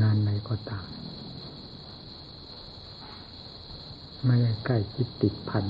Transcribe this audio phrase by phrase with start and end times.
[0.00, 0.86] งานใดก็ตาม
[4.24, 5.64] ไม่ได้ใกล้คิดติดพัน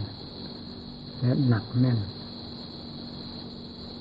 [1.20, 1.98] และหนักแน่น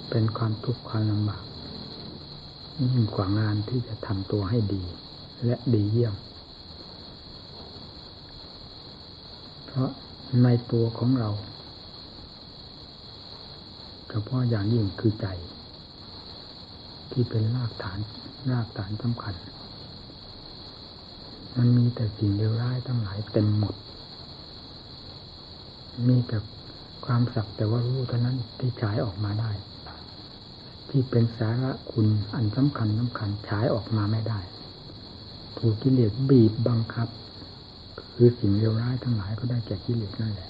[0.10, 1.44] เป็นความทุกข์ความลำบาก
[2.92, 4.84] ยิ่งกว่างานที่จะทำตัวให้ดี
[5.46, 6.16] และดีเยี่ยม
[9.66, 9.90] เพราะ
[10.44, 11.30] ในตัวของเรา
[14.10, 15.28] เฉพาะอย่างยิ่งคือใจ
[17.12, 18.00] ที่เป็นรากฐาน
[18.52, 19.36] รากฐานสำคัญ
[21.58, 23.76] มันมีแต่สิ่งเลวร้ายทั้งหลายเต็มหมด
[26.08, 26.38] มีแต่
[27.06, 29.52] ความสักแต่ว่ารู้เท่านั้นที่ฉายออกมาได้
[30.90, 34.40] ที่เป็นสาระคุณอันสำคัญสำคัญฉายออกมาไม่ได้
[35.58, 37.08] ถูกกิเลสบีบบังคับ
[38.14, 40.50] คือสิ่งเลวร้ายทั้งหลายก็ได้แก่กิเลสนั่นแหละ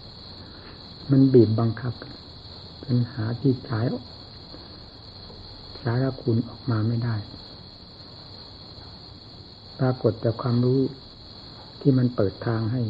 [1.11, 1.93] มันบีบบังคับ
[2.83, 3.85] จนหาที่ฉาย
[5.83, 7.15] สาระคุณออกมาไม่ได้
[9.79, 10.81] ปรากฏแต่ความรู้
[11.81, 12.81] ที่มันเปิดทางให้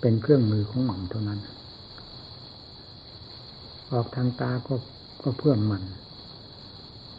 [0.00, 1.40] เป็นเครื่องมือของมันเท่านั้น
[3.92, 4.74] ออกทางตาก็
[5.22, 5.82] ก็เพื่อมัน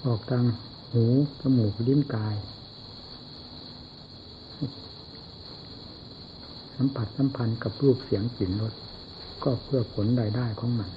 [0.06, 0.44] ออกทาง
[0.92, 1.04] หู
[1.42, 2.36] จมูกลิ้นกาย
[6.76, 8.74] สัมผัสสัมพันธ์กับรูปเสียงกลิ่นรส
[9.44, 10.92] ก็เพื่อผลรายได้ของมัน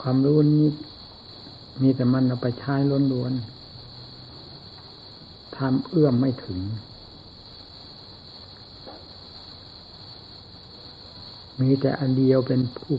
[0.00, 0.66] ความรู้นี้
[1.80, 2.74] มีแต่มันเอาไปใช้
[3.12, 6.60] ล้วนๆทำเอื้อมไม่ถึง
[11.60, 12.96] มีแต่อันเดียวเป็นผู้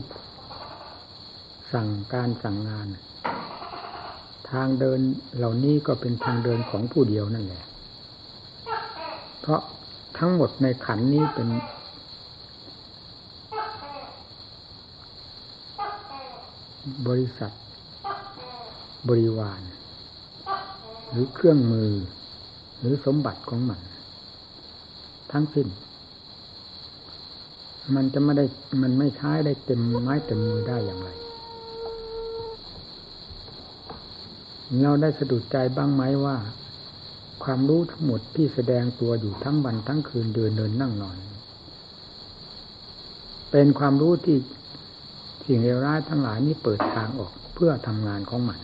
[1.72, 2.86] สั่งการสั่งงาน
[4.50, 5.00] ทางเดิน
[5.36, 7.64] เหล่านี้ก็เป็นทางเดินของผู้เดียวนั่นแหละ
[9.40, 9.60] เพราะ
[10.18, 11.48] ทั้งหมดในขันนี้เป็น
[17.08, 17.52] บริษัท
[19.08, 19.62] บริวาร
[21.10, 21.92] หรือเครื่องมือ
[22.78, 23.80] หรือสมบัติของมัน
[25.32, 25.68] ทั้งสิ้น
[27.94, 28.44] มันจะไม่ได้
[28.82, 31.10] มันไม่ใช้ได้เต็มไม้เต็มมือได้อย่างไร
[34.82, 36.36] เราได้สะดุดใจบ้างไหมว่า
[37.44, 41.16] ความรู้ทั้งหมดที่แสดงตัวอยู่ทั้งวันทั้งคืนเดินเดินนั่งนอน
[43.50, 44.36] เป็นความรู้ที่
[45.46, 48.58] สิ่งเลวร้ายทั้งหลายนี้เปิดทางออกเพื่อทำงานของมัน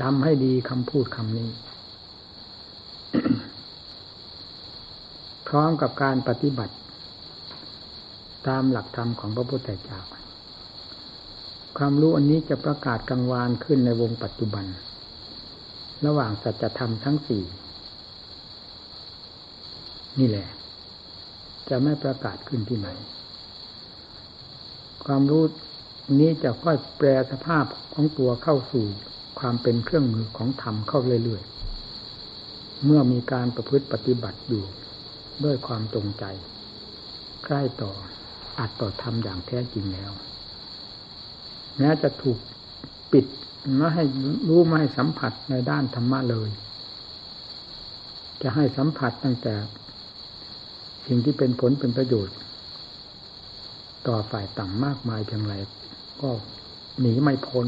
[0.00, 1.50] จำให้ดีคำพูดคำนี้
[5.48, 6.74] พร้อมกับการปฏิบัติ
[8.48, 10.00] ตามหลักธรรมของพระพุทธเจ้า
[11.78, 14.64] ความรู้อันนี้จะประกาศกังวานขึ้นในวงปัจจุบัน
[16.06, 17.44] ระหว่างสัจธรรมทั้งสี่
[20.18, 20.48] นี่แหละ
[21.68, 22.88] จะไม่ประกาศขึ้นที่ไหน
[25.04, 25.44] ความรู้
[26.20, 28.86] นี้จะค่อยแปลสภาพของตัวเข้าสู่
[29.38, 34.64] ความเป็นเครื่องมือของธรรมเข้าเรื่อยๆ เมื่อมีการประพฤติปฏิบัติอยู่
[35.44, 36.24] ด้วยความตรงใจ
[37.44, 37.92] ใกล้ต่อ
[38.58, 40.12] อัดต่อธรรมอย่างแท้จริงแล้ว
[41.78, 42.38] แม้จะถูก
[43.12, 43.26] ปิด
[43.76, 44.04] ไม่ให้
[44.48, 46.50] รู้ไม่ให้สัมผัสในด้านธรรมะเลย
[48.42, 49.54] จะให้สัมผัสตั้งแต่
[51.06, 52.36] สิ่งที่เป็นผลเป็นประโยชน์
[54.06, 55.54] ต่อฝ่ายต่ำมากมายเพียงไร
[56.22, 56.30] ก็
[57.00, 57.66] หนีไม่พ้น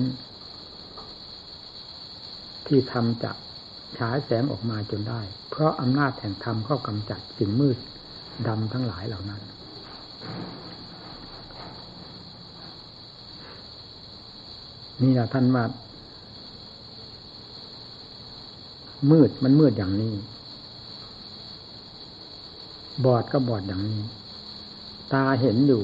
[2.66, 3.32] ที่ทำจะ
[3.98, 7.78] ฉายแสงออกมาจนได้ เพราะอำนาจแห่งธรรมเข้ากำจัดสิ่งมืด
[8.46, 9.42] ดำทั้งหลายเหล่านั้น
[15.02, 15.64] นี่แหละท่านว่า
[19.10, 20.14] มืดมันมืดอย่างนี้
[23.04, 24.00] บอดก็บอดอย่างนี้
[25.12, 25.82] ตาเห็นอยู่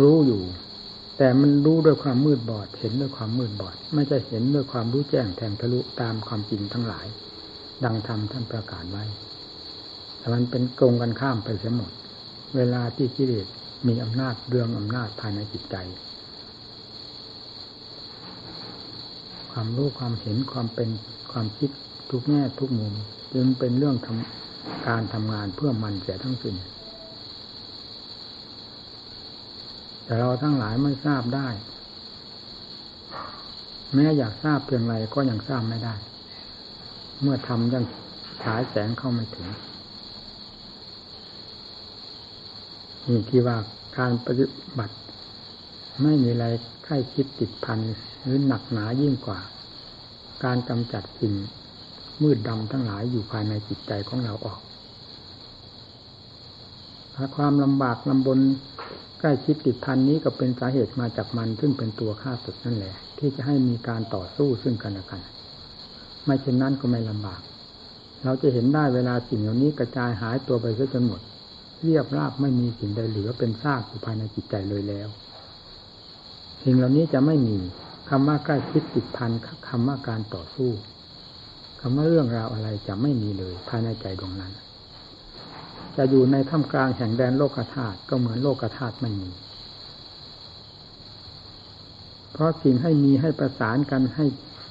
[0.00, 0.42] รู้อยู่
[1.22, 7.06] แต่มันรู้ด้วยความมืดบอด เห็นด้วยความมืดบอด ไม่ใช่เห็นด้วยความรู้แจ้งแทงทะลุตามความจริงทั้งหลาย
[7.84, 9.04] ดังธรรมท่านประกาศไว้
[10.16, 11.92] แต่มันเป็นกงกันข้ามไปเสียหมด
[12.56, 13.46] เวลาที่กิเลส
[13.86, 15.76] มีอำนาจเรื่องอำนาจภายในจิตใจ
[19.52, 20.88] ความรู้ความเห็นความเป็น
[21.32, 21.70] ความคิด
[22.10, 22.94] ทุกแง่ทุกมุม
[23.34, 26.56] จึงเป็นเรื่องทำการทำงานเพื่อมันเสียทั้งสิ้น
[30.10, 31.48] แต่เราทั้งหลายไม่ทราบได้
[33.94, 35.94] แม้อยากทราบเพียงไรก็ยังทราบไม่ได้
[37.22, 37.84] เมื่อทำยัง
[38.42, 39.48] ฉายแสงเข้าไม่ถึง
[43.06, 43.56] นี่ที่ว่า
[43.98, 44.46] การปฏิ
[44.78, 44.96] บัติ
[46.02, 46.46] ไม่มีอะไร
[46.84, 47.78] ใกล้คิดติดพัน
[48.22, 49.40] หรือหนักหนายิ่งกว่า
[50.44, 51.34] การกำจัดสิ่ง
[52.22, 54.60] มืดดำทั้งหลายอยู่ภายในจิตใจของเราออก
[57.14, 58.40] ถ้าความลำบากลำบน
[59.20, 65.20] ใกล้ชิดติดพันนี้ก็เป็นสาเหตุมาจากมันซึ่งเป็นตัวฆ่าศึกนั่นแหละ ที่จะให้มีการต่อสู้ซึ่งกันและกัน
[66.24, 67.40] ไม่เช่นนั้นก็ไม่ลำบาก
[68.24, 71.20] เราจะเห็นได้เวลาสิ่งเหล่านี้กระจายหายตัวไปซะจนหมด
[71.84, 75.08] เรียบราบไม่มีสิ่งใดเหลือเป็นซากอยู่ภายในจิตใจเลยแล้ว
[76.64, 77.56] สิ่งเหล่านี้จะไม่มี
[78.10, 79.30] คำว่าใกล้ชิดติดพัน
[79.68, 80.70] คำว่าการต่อสู้
[81.80, 84.52] คำว่าเรื่องราวอะไรจะไม่มีเลยภายในใจดวงนั้น
[85.96, 89.30] จะอยู่ในท่ามกลางแห่งแดนโลกธาตุก็เหมือนโลกธาตุไม่มี
[92.32, 94.26] เพราะสิ่งให้มีให้ประสานกันให้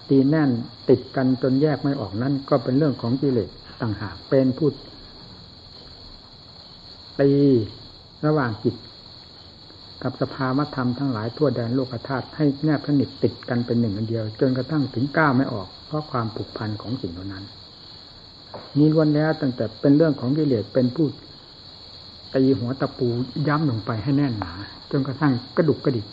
[0.10, 0.50] ตีแน่น
[0.90, 3.50] ติดกันจนแยกไม่ออกนั้นก็เป็นเรื่องของกิเลส
[3.82, 4.74] ต่างหากเป็นพูด
[7.20, 7.32] ตี
[8.26, 8.76] ระหว่างจิต
[10.04, 17.44] กับสภาวธรรมทั้งหลายทั่วแดนโลกธาตุให้แนบสนิทติดกันเป็นหนึ่งอันเดียว จนกระทั่งถึงก้าวไม่ออก เพราะความผูกพันของสิ่งเหล่านั้น
[18.78, 21.08] มีล้วนแล้วตั้งแต่เป็นเรื่องของกิเลสเป็นผู้
[22.34, 23.08] ตีหัวตะปู
[23.48, 24.52] ย้ำลงไปให้แน่นหนา
[24.92, 26.06] จนกระทั่งกระดุกกระดิก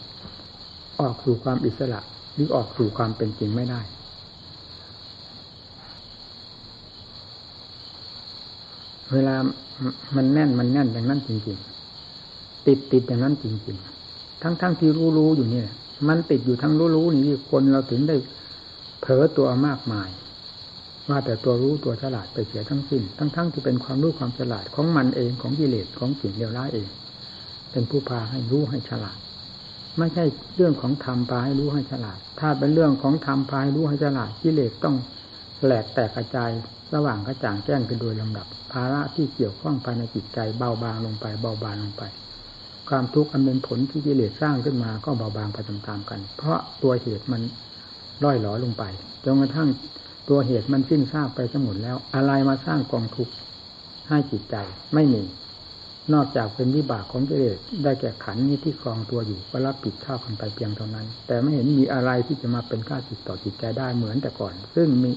[1.00, 2.00] ออกสู่ความอิสระ
[2.34, 3.80] หรือออกสู่ความเป็นจริงไม่ได้
[9.12, 9.36] เวลา
[10.16, 15.68] มันแน่นมันแน่นอย่างนั้นจริงๆ ติดติดอย่างนั้นจริงๆ ทั้งๆทที่รู้รู้อยู่เนี่ย
[16.08, 18.16] มันติดอยู่ทั้งรู้รู้นี่คนเราถึงได้
[19.00, 20.08] เผลอตัวมากมาย
[21.08, 26.88] ว่าแต่ตัวรู้ตัวฉลาดไปเสียทั้งสิ้น ทั้งๆทที่เป็นความรู้ความฉลาดของมันเองของกิเลสของสิ่งเลวร้ายเอง
[27.72, 29.18] เป็นผู้พาให้รู้ให้ฉลาด
[29.98, 30.24] ไม่ใช่
[30.56, 34.96] เรื่องของธรรมพาให้รู้ให้ฉลาด ถ้าเป็นเรื่องของธรรมพาให้รู้ให้ฉลาดกิเลสต้อง
[35.64, 36.50] แหลกแตกกระจาย
[36.94, 42.04] ระหว่างกระจ่างแจ้งกันโดยลำดับ ภาระที่เกี่ยวข้องภายในจิตใจเบาบางลงไปเบาบางลงไป
[42.88, 47.42] ความทุกข์อันเป็นผลที่กิเลสสร้างขึ้นมาก็เบาบางไปตามๆกัน เพราะตัวเหตุมัน
[48.24, 48.84] ร่อยหลอลงไป
[49.24, 49.68] จนกระทั่ง
[50.28, 53.34] ตัวเหตุมันสิ้นซากไปสมุดแล้ว อะไรมาสร้างกองทุกข์
[54.08, 54.56] ให้จิตใจ
[54.94, 55.22] ไม่มี
[56.14, 65.10] นอกจากเป็นวิบากของกิเลสได้แก่ขันนี้ที่ครองตัวอยู่ก็รับผิดชอบกันไปเพียงเท่านั้น แต่ไม่เห็นมีอะไรที่จะมาเป็นข้าศึกต่อจิตใจได้เหมือนแต่ก่อน ซึ่งมี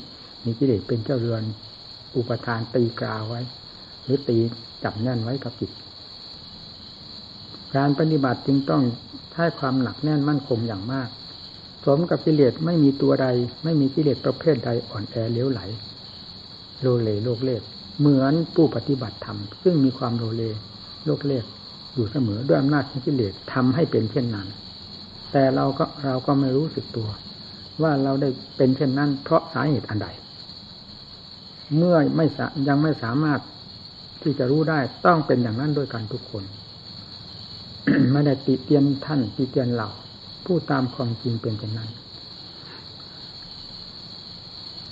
[0.45, 1.43] มีกิเลสเป็นเจ้าเรือน
[2.17, 3.41] อุปทานตีกราวไว้
[4.03, 4.37] หรือตี
[4.83, 5.71] จับแน่นไว้กับจิต
[7.75, 8.83] การปฏิบัติจึงต้อง
[9.31, 11.09] ใช้ความหนักแน่นมั่นคงอย่างมาก
[11.85, 13.27] สมกับกิเลสไม่มีตัวใด
[13.63, 15.61] ไม่มีกิเลสประเภทใดอ่อนแอเลี้ยวไหล
[16.81, 17.57] โลเลโลกเล่
[17.99, 20.43] เหมือนผู้ปฏิบัติธรรมซึ่งมีความโลเล
[21.05, 21.39] โลกเล่
[21.93, 24.47] อยู่เสมอด้วยอำนาจของกิเลสทำให้เป็นเช่นนั้น
[25.31, 27.09] แต่เราก็เราก็ไม่รู้สึกตัว
[27.81, 30.07] ว่าเราได้เป็นเช่นนั้น เพราะสาเหตุอันใด
[31.75, 32.25] เมื่อไม่
[32.67, 33.39] ยังไม่สามารถ
[34.23, 36.43] ที่จะรู้ได้ต้องเป็นอย่างนั้นด้วยกันทุกคน
[38.11, 39.89] ไม่ได้ติเตียนท่านติเตียนเรา
[40.45, 41.89] พูดตามความจริงเป็นเช่นนั้น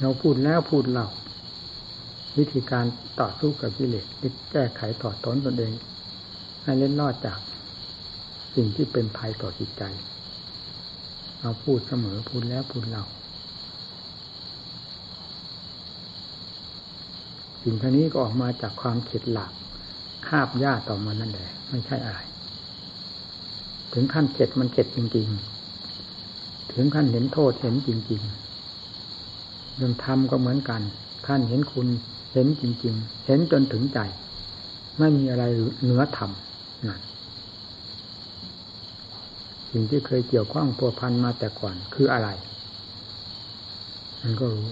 [0.02, 1.08] เราพูดแล้วพูดเล่า
[2.38, 2.86] วิธีการ
[3.20, 4.06] ต่อสู้กับกิเลส
[4.52, 5.74] แก้ไขถอดถอนตนเอง
[6.64, 7.40] ให้เล่นรอดจาก
[8.56, 9.84] สิ่งที่เป็นภัยต่อจิตใจ
[11.40, 13.06] เราพูดเสมอพูดแล้วพูดเล่า
[17.64, 19.52] สิ่งท่านี้ก็ออกมาจากความเข็ดหลับ
[20.28, 22.20] คาบย่าต่อมานั่นแหละ ไม่ใช่อะไร
[23.94, 25.28] ถึงขั้นเจ็ดมันเจ็ดจริง
[26.04, 30.82] ๆ ถึงขั้นเห็นโทษเห็นจริงๆเรื่องธรรมก็เหมือนกัน
[31.28, 31.88] ขั้นเห็นคุณ
[32.34, 34.00] เห็นจริง ๆ เห็นจนถึงใจ
[35.00, 35.44] ไม่มีอะไร
[35.84, 36.32] เหนือธรรม
[36.88, 37.02] นั่น
[39.72, 42.30] สิ่งที่เคยเกี่ยวข้องพัวพันมาแต่ก่อนคืออะไร
[44.22, 44.68] มันก็รู้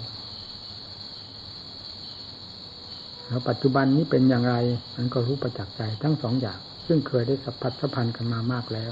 [3.27, 4.55] แล้วปัจจุบันนี้เป็นอย่างไร
[4.95, 8.91] มันก็รู้ประจักษ์ใจทั้งสองอย่าง ซึ่งเคยได้สัพพัดสัพันกันมามากแล้ว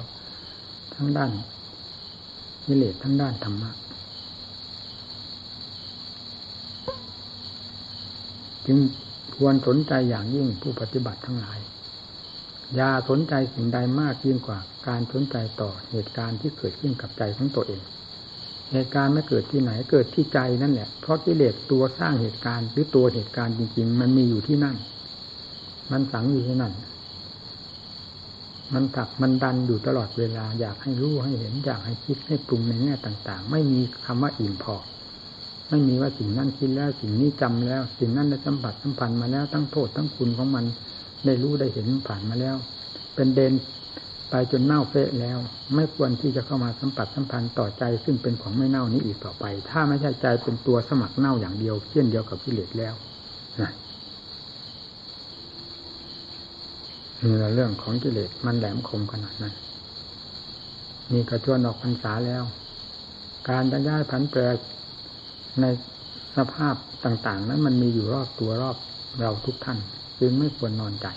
[0.96, 1.32] ทั้งด้าน
[2.68, 3.72] นิเลศทั้งด้านธรรมะ
[8.66, 8.78] จึง
[9.36, 11.60] ควรสนใจอย่างยิ่งผู้ปฏิบัติทั้งหลาย
[12.76, 17.82] อย่าสนใจสิ่งใดมากยิ่งกว่า การสนใจต่อเหตุการณ์ที่เกิดขึ้นกับใจของตัวเอง
[18.72, 24.78] เหตุการณ์ไม่เกิดที่ไหนเกิดที่ใจนั่นแหละ เพราะกิเลสตัวสร้างเหตุการณ์หรือตัวเหตุการณ์จริง ๆ มันมีอยู่ที่นั่น
[25.92, 26.74] มันสังอยู่ที่นั่น
[28.74, 34.76] มันถักมันดันอยู่ตลอดเวลา อยากให้รู้ให้เห็นอยากให้คิดให้ปรุงในแง่ต่าง ๆ ไม่มีคำว่าอิ่มพอ
[35.70, 40.66] ไม่มีว่าสิ่งนั้นคิดแล้วสิ่งนี้จำแล้ว สิ่งนั้นได้สัมผัสสัมพันธ์มาแล้วทั้งโทษทั้งคุณของมัน
[41.26, 42.56] ได้รู้ได้เห็นผ่านมาแล้ว
[43.16, 43.54] เป็นเดน
[44.30, 45.38] ไปจนเน่าเฟะแล้ว
[45.76, 52.94] ไม่ควรที่จะเข้ามาสัมผัสสัมพันธ์ต่อใจ ซึ่งเป็นของไม่เน่านี้อีกต่อไป ถ้าไม่ใช่ใจเป็นตัวสมัครเน่าอย่างเดียวเช่นเดียวกับกิเลสแล้ว
[53.62, 53.72] นะ
[57.24, 59.54] นี่เรื่องของกิเลสมันแหลมคมขนาดนั้น
[61.12, 62.44] มีกระชวนออกพรรษาแล้ว
[63.50, 64.42] การจะย้ายผันแปร
[65.62, 65.66] ใน
[66.38, 66.76] สภาพ
[67.06, 68.78] ต่าง ๆ นั้นมันมีอยู่รอบตัวรอบ
[69.20, 69.78] เราทุกท่าน
[70.20, 71.08] จึงไม่ควรนอนใจ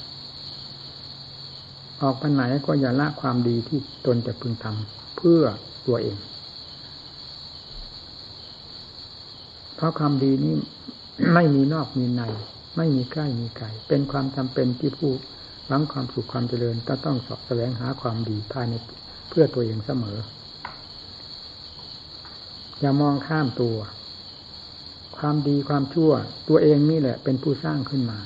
[2.01, 5.43] ออกไปไหนก็อย่าละความดีที่ตนจะพึงทำเพื่อ
[5.87, 6.17] ตัวเอง
[9.75, 10.55] เพราะความดีนี้
[11.35, 12.23] ไม่มีนอกมีใน
[12.77, 15.13] ไม่มีใกล้มีไกลเป็นความจำเป็นที่ผู้
[15.67, 18.75] หวังความสุขความเจริญก็ต้องสอบแสวงหาความดีภายใน
[19.29, 20.19] เพื่อตัวเองเสมอ
[22.81, 23.77] อย่ามองข้ามตัว
[25.19, 26.13] ความดีความชั่ว
[26.49, 28.21] ตัวเองนี่แหละ เป็นผู้สร้างขึ้นมา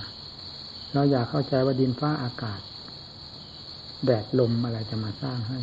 [0.93, 2.61] เราอยากเข้าใจว่าดินฟ้าอากาศ
[4.05, 5.59] แดดลมอะไรจะมาสร้างให้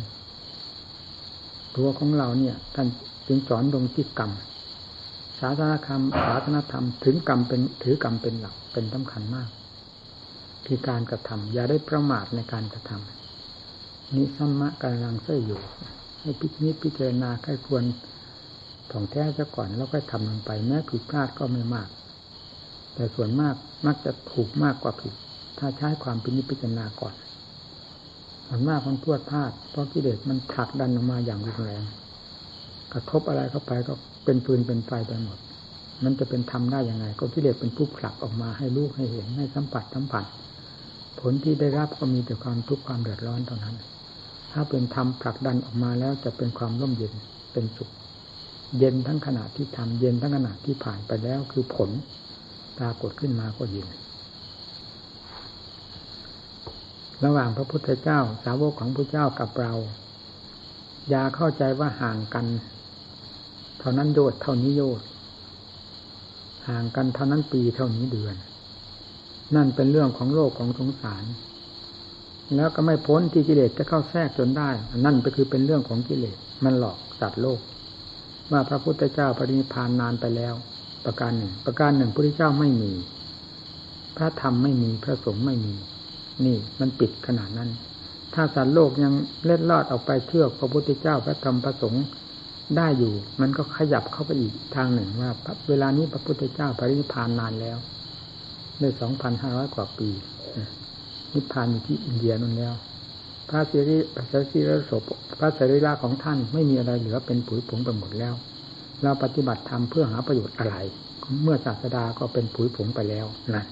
[1.76, 2.88] ตัวของเราเนี่ยท่าน
[3.26, 4.30] จึงสอนลงที่กรรม
[5.40, 9.48] ศาสนาธรรมศาสนาธรรมถึงกรรมเป็นถือกรรมเป็นหลักเป็นสำคัญมาก
[10.68, 15.60] คือการกระทำอย่าได้ประมาทในการกระทำนี้สัมมะกำลังเสยอยู่
[16.20, 17.84] ให้พิจิตพิจารณาใครควร
[18.90, 21.88] ถ่องแท้ซะก่อนแล้วก็ทำลงไปแม้ผิดพลาดก็ไม่มาก
[22.94, 23.54] แต่ส่วนมาก
[23.86, 25.14] มักจะถูกมากกว่าผิด
[25.58, 27.14] ถ้าใช้ความพิจิตพิจารณาก่อน
[28.48, 31.82] มันมากมันพวดพลาด เพราะกิเลสมันผลักดันออกมาอย่างรุนแรง
[32.92, 33.94] กระทบอะไรเข้าไปก็
[34.24, 35.38] เป็นปืนเป็นไฟไปหมด
[36.04, 40.24] มันจะเป็นธรรมได้ยังไง ก็กิเลสเป็นผู้ผลักออกมาให้ลูกให้เห็นให้สัมผัสสัมผัส
[41.20, 43.76] ผลที่ได้รับก็มีแต่ความทุกข์ความเดือดร้อนเท่านั้น
[44.52, 47.14] ถ้าเป็นธรรมผลักดันออกมาแล้วจะเป็นความร่มเย็น
[47.52, 47.90] เป็นสุข
[48.78, 51.90] เย็นทั้งขณะที่ทำเย็นทั้งขณะที่ผ่านไปแล้วคือผล
[52.78, 53.88] ปรากฏขึ้นมาก็เย็น
[57.24, 59.72] ระหว่างพระพุทธเจ้า สาวกของพระเจ้ากับเรา
[61.08, 62.46] อย่าเข้าใจว่าห่างกัน
[63.80, 65.02] เท่านั้นโยดเท่านี้โยด
[66.68, 68.36] ห่างกันเท่านั้นปีเท่านี้เดือน
[69.56, 71.24] นั่นเป็นเรื่องของโลกของสงสาร
[72.56, 74.70] แล้วก็ไม่พ้นที่กิเลสจะเข้าแทรกจนได้
[75.04, 77.60] นั่นก็คือเป็นเรื่องของกิเลส มันหลอกสัตว์โลก
[78.52, 80.54] ว่าพระพุทธเจ้าปรินิพานนานไปแล้ว
[81.04, 82.92] ประการหนึ่ง ประการหนึ่งพระพุทธเจ้าไม่มี
[84.16, 85.74] พระธรรมไม่มีพระสงฆ์ไม่มี
[86.44, 87.70] นี่มันปิดขนาดนั้น
[88.34, 89.12] ถ้าสัตว์โลกยัง
[89.44, 92.04] เล็ดลอดออกไปเทือพระพุทธเจ้าพระธรรมพระสงฆ์
[92.76, 95.30] ได้อยู่ มันก็ขยับเข้าไปอีกทางหนึ่งว่า
[95.68, 97.78] เวลานี้พระพุทธเจ้าปรินิพานนานแล้ว
[98.80, 100.10] ได้สองพันห้าร้อยกว่าปี
[101.32, 102.74] นิพพานอยู่ที่อินเดียนั่นแล้ว
[103.48, 105.02] พระสิริพระสิริศพ
[105.38, 108.34] พระสรีระของท่านไม่มีอะไรเหลือเป็นผุยผงไปหมดแล้ว
[109.02, 110.76] เราปฏิบัติธรรมเพื่อหาประโยชน์อะไร
[111.42, 113.64] เมื่อศาสดาก็เป็นผุยผงไปแล้วนะ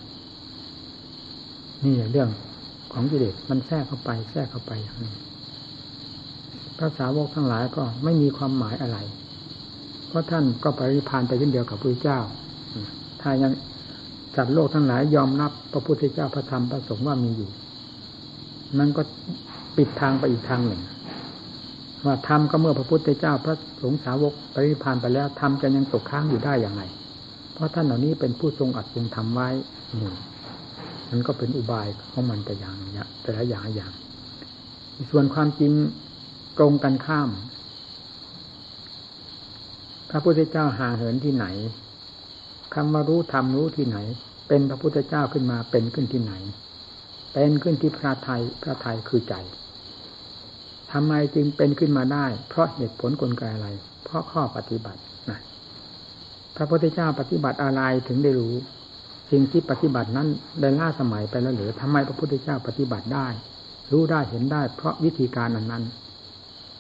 [1.85, 2.29] นี่เรื่อง
[2.93, 5.13] ของกิเลสมันแทรกเข้าไป แทรกเข้าไปอย่างนี้
[6.79, 8.99] พระสาวกทั้งหลายก็ไม่มีความหมายอะไร
[10.09, 12.21] เพราะท่านก็ปริพานไปเช่นเดียวกับพระเจ้า
[13.23, 13.53] ถ้ายัง
[14.37, 17.51] สัตว์โลกทั้งหลายยอมรับพระพุทธเจ้าพระธรรมพระสงฆ์ว่ามีอยู่
[18.79, 19.03] มันก็
[19.77, 20.83] ปิดทางไปอีกทางหนึ่ง
[22.05, 26.83] ว่าธรรมก็เมื่อพระพุทธเจ้าพระสงฆ์สาวกปริพานไปแล้วธรรมจะยังตกค้างอยู่ได้อย่างไร
[27.55, 29.49] เพราะท่านเหล่านี้เป็นผู้ทรงอัดทรงทำไว้
[30.01, 30.11] นี่
[31.11, 33.93] มันก็เป็นอุบายของมันแต่อย่างเนี้ยแต่ละอย่างอย่าง
[35.11, 35.73] ส่วนความจริง
[36.59, 37.29] ตรงกันข้าม
[40.11, 41.47] พระพุทธเจ้าห่างเหินที่ไหน
[42.75, 43.99] คำว่ารู้ธรรมรู้ที่ไหน
[44.49, 46.33] เป็นพระพุทธเจ้าขึ้นมาเป็นขึ้นที่ไหน
[47.33, 49.35] เป็นขึ้นที่พระไทยพระไทยคือใจ
[50.93, 53.69] ทำไมจึงเป็นขึ้นมาได้ เพราะเหตุผลกลไกอะไร
[54.05, 55.39] เพราะข้อปฏิบัตินะ
[56.57, 58.55] พระพุทธเจ้าปฏิบัติอะไรถึงได้รู้
[59.31, 60.29] สิ่งที่ปฏิบัตินั้น
[60.61, 63.27] ได้ล่าสมัยไปแล้วหรือทำไมพระพุทธเจ้าปฏิบัติได้
[63.93, 65.85] รู้ได้เห็นได้ เพราะวิธีการนั้นนั้น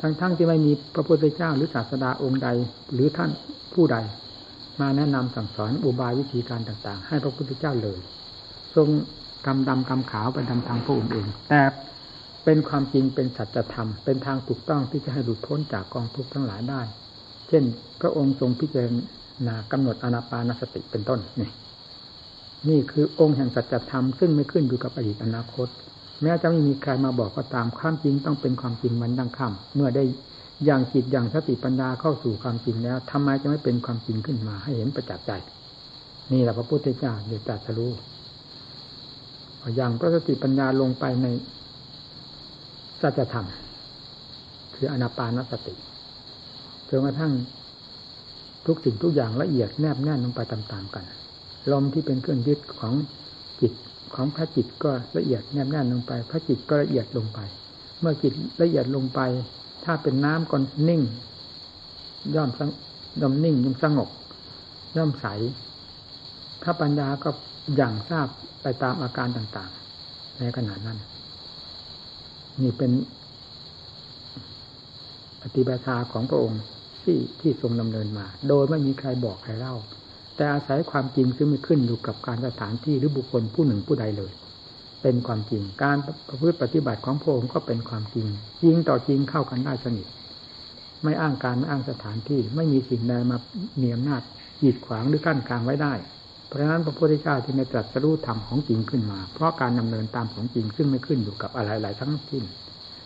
[0.01, 2.49] ทั้งๆทที่ไม่มีพระพุทธเจ้าหรือศาสดาองค์ใด
[2.95, 3.31] หรือท่าน
[3.75, 3.97] ผู้ใด
[4.81, 7.99] มาแนะนำสั่งสอนอุบายวิธีการต่างๆ ให้พระพุทธเจ้าเลย
[8.75, 8.89] ทรง
[9.47, 11.63] กำดำกำขาวไปทำทางพระองค์เอง แต่
[12.45, 16.83] เป็นความจริงเป็นสัจธรรม เป็นทางถูกต้องที่จะให้หลุดพ้นจากกองทุกข์ทั้งหลายได้
[17.49, 17.65] เช่น
[18.01, 18.87] พระองค์ทรงพิจาร
[19.47, 21.51] ณากำหนดอนาปานสติเป็นต้นนี่
[22.69, 25.69] นี่คือองค์แห่งสัจธรรมซึ่งไม่ขึ้นอยู่กับอดีตอนาคต
[26.23, 30.05] แม้จะไม่มีใครมาบอกก็ตามความจริงต้องเป็นความจริงมันดังคำเมื่อได้
[30.65, 35.33] อย่างจิตอย่างสติปัญญาเข้าสู่ความจริงแล้วทำไมจะไม่เป็นความจริงขึ้นมา ให้เห็นประจักษ์ใจ
[36.33, 37.93] นี่แหละพระพุทธเจ้าเดียวตรัสรู้
[39.77, 41.27] อย่างพระสติปัญญาลงไปใน
[43.01, 43.47] สัจธรรม
[44.75, 45.75] คืออนาปานสติ
[46.89, 47.33] จนกระทั่ง
[48.67, 51.05] ทุกสิ่งทุกอย่างละเอียดแนบแน่นลงไปตามๆกัน
[51.73, 52.95] ลมที่เป็นเครื่องยึดของ
[53.61, 53.73] จิต
[54.15, 57.39] ของพระจิตก็ละเอียดแนบแน่นลงไป พระจิตก็ละเอียดลงไป
[58.01, 58.33] เมื่อจิต
[58.63, 59.21] ละเอียดลงไป
[59.87, 60.57] ถ้าเป็นน้ำก็
[60.89, 61.03] นิ่ง
[62.35, 62.51] ย่อม
[63.21, 64.09] ย่อมนิ่งย่อมสงบ
[64.97, 65.27] ย่อมใส
[66.63, 67.31] ถ้าปัญญาก็
[67.77, 68.27] อย่างทราบ
[68.63, 70.99] ไปตามอาการต่างๆ ในขณะนั้น
[72.63, 72.91] นี่เป็น
[75.43, 76.63] ปฏิบัติของพระองค์
[77.03, 79.77] ที่ที่ทรงดำเนินมา โดยไม่มีใครบอกใครเล่า
[80.37, 84.33] แต่อาศัยความจริงซึ่งม่ขึ้นอยู่กับการสถานที่หรือบุคคลผู้หนึ่งผู้ใดเลย
[85.03, 85.97] เป็นความจริง การ
[86.29, 88.27] ประพฤติปฏิบัติของพระองค์ก็เป็นความจริง
[88.63, 90.07] จริงต่อจริงเข้ากันได้สนิท
[91.03, 93.37] ไม่อ้างการไม่อ้างสถานที่ ไม่มีสิ่งใดมา
[93.77, 94.23] เหนี่ยมนาจ
[94.61, 95.95] หีดขวางหรือกั้นกลางไว้ได้
[96.47, 102.45] เพราะฉะนั้นพระพุทธเจ้าจึงได้ตรัสรู้ธรรมของจริงขึ้นมา เพราะการดำเนินตามของจริงซึ่งไม่ขึ้นอยู่กับอะไรหลายทั้งสิ้น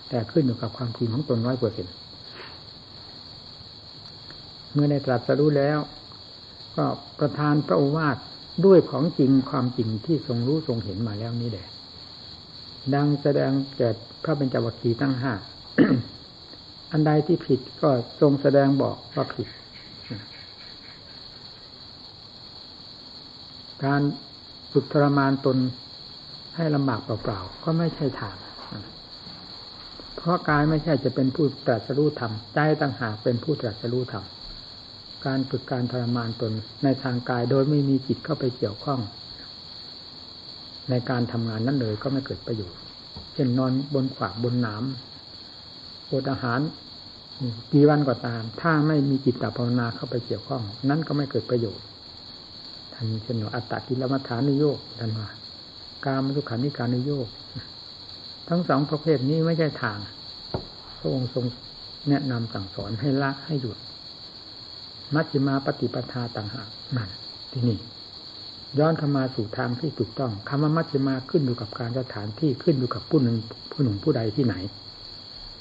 [0.08, 1.86] แต่ขึ้นอยู่กับความจริงของตนร้อยเปอร์เซ็น
[4.72, 5.78] เมื่อได้ตรัสรู้แล้ว
[6.76, 6.84] ก็
[7.18, 8.16] ประทานพระโอวาท
[8.66, 11.66] ด้วยของจริงความจริงที่ทรงรู้ทรงเห็นมาแล้วนี่แหละ
[12.94, 13.88] ดังแสดงแก่
[14.22, 15.32] พระเป็นจวัคคีตั้งห้า
[16.92, 19.48] อันใดที่ผิดก็ทรงแสดงบอกว่าผิด
[23.84, 24.02] การ
[24.72, 25.58] ฝึกทรมานตน
[26.56, 28.36] ให้ลำบากเปล่าๆ ก็ไม่ใช่ทาง
[30.16, 34.24] เพราะกายไม่ใช่จะเป็นผู้ตรัสรู้ธรรม ใจต่างหากเป็นผู้ตรัสรู้ธรรม
[35.26, 36.52] การฝึกการทรมานตน
[36.84, 39.00] ในทางกายโดยไม่มีจิตเข้าไปเกี่ยวข้อง
[40.90, 42.80] ในการทำงานนั้นเลยก็ไม่เกิดประโยชน์
[43.34, 44.84] เช่นนอนบนขวากบนหนาม
[46.10, 46.60] อดอาหาร
[47.72, 51.86] กี่วันก็ตาม ถ้าไม่มีจิตตภาวนาเข้าไปเกี่ยวข้อง นั้นก็ไม่เกิดประโยชน์
[52.92, 55.28] ท่านเช่นว่าอัตตกิลมัฐานุโยกท่านว่า
[56.06, 57.28] การมทุขานิการนุโยก
[58.48, 59.98] ทั้งสองประเภทนี้ไม่ใช่ทาง
[60.98, 61.44] พระองค์ทรง
[62.08, 63.78] แนะนำสั่งสอนให้ละให้หยุด
[65.14, 67.10] มัชฌิมาปฏิปทาต่างหากนั่น
[67.52, 67.78] ที่นี่
[68.78, 73.36] ย้อนเข้ามาสู่ทางที่ถูกต้องคำว่ามัชฌิมาขึ้นอยู่กับการสถานที่ขึ้นอยู่กับผู้หนึ่ง
[73.72, 74.54] ผู้หนุ่มผู้ใดที่ไหน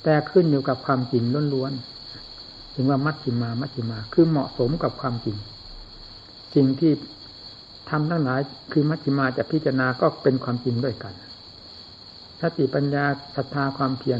[0.04, 1.24] แต่ขึ้นอยู่กับความจริง
[1.54, 5.38] ล้วนๆถึงว่ามัชฌิมามัชฌิมาคือเหมาะสมกับความจริง
[6.56, 6.92] สิ่งที่
[7.90, 8.40] ทำทั้งหลาย
[8.72, 11.14] คือมัชฌิมาจะพิจารณาก็เป็นความจริงด้วยกัน
[12.42, 14.20] สติปัญญาศรัทธาความเพียร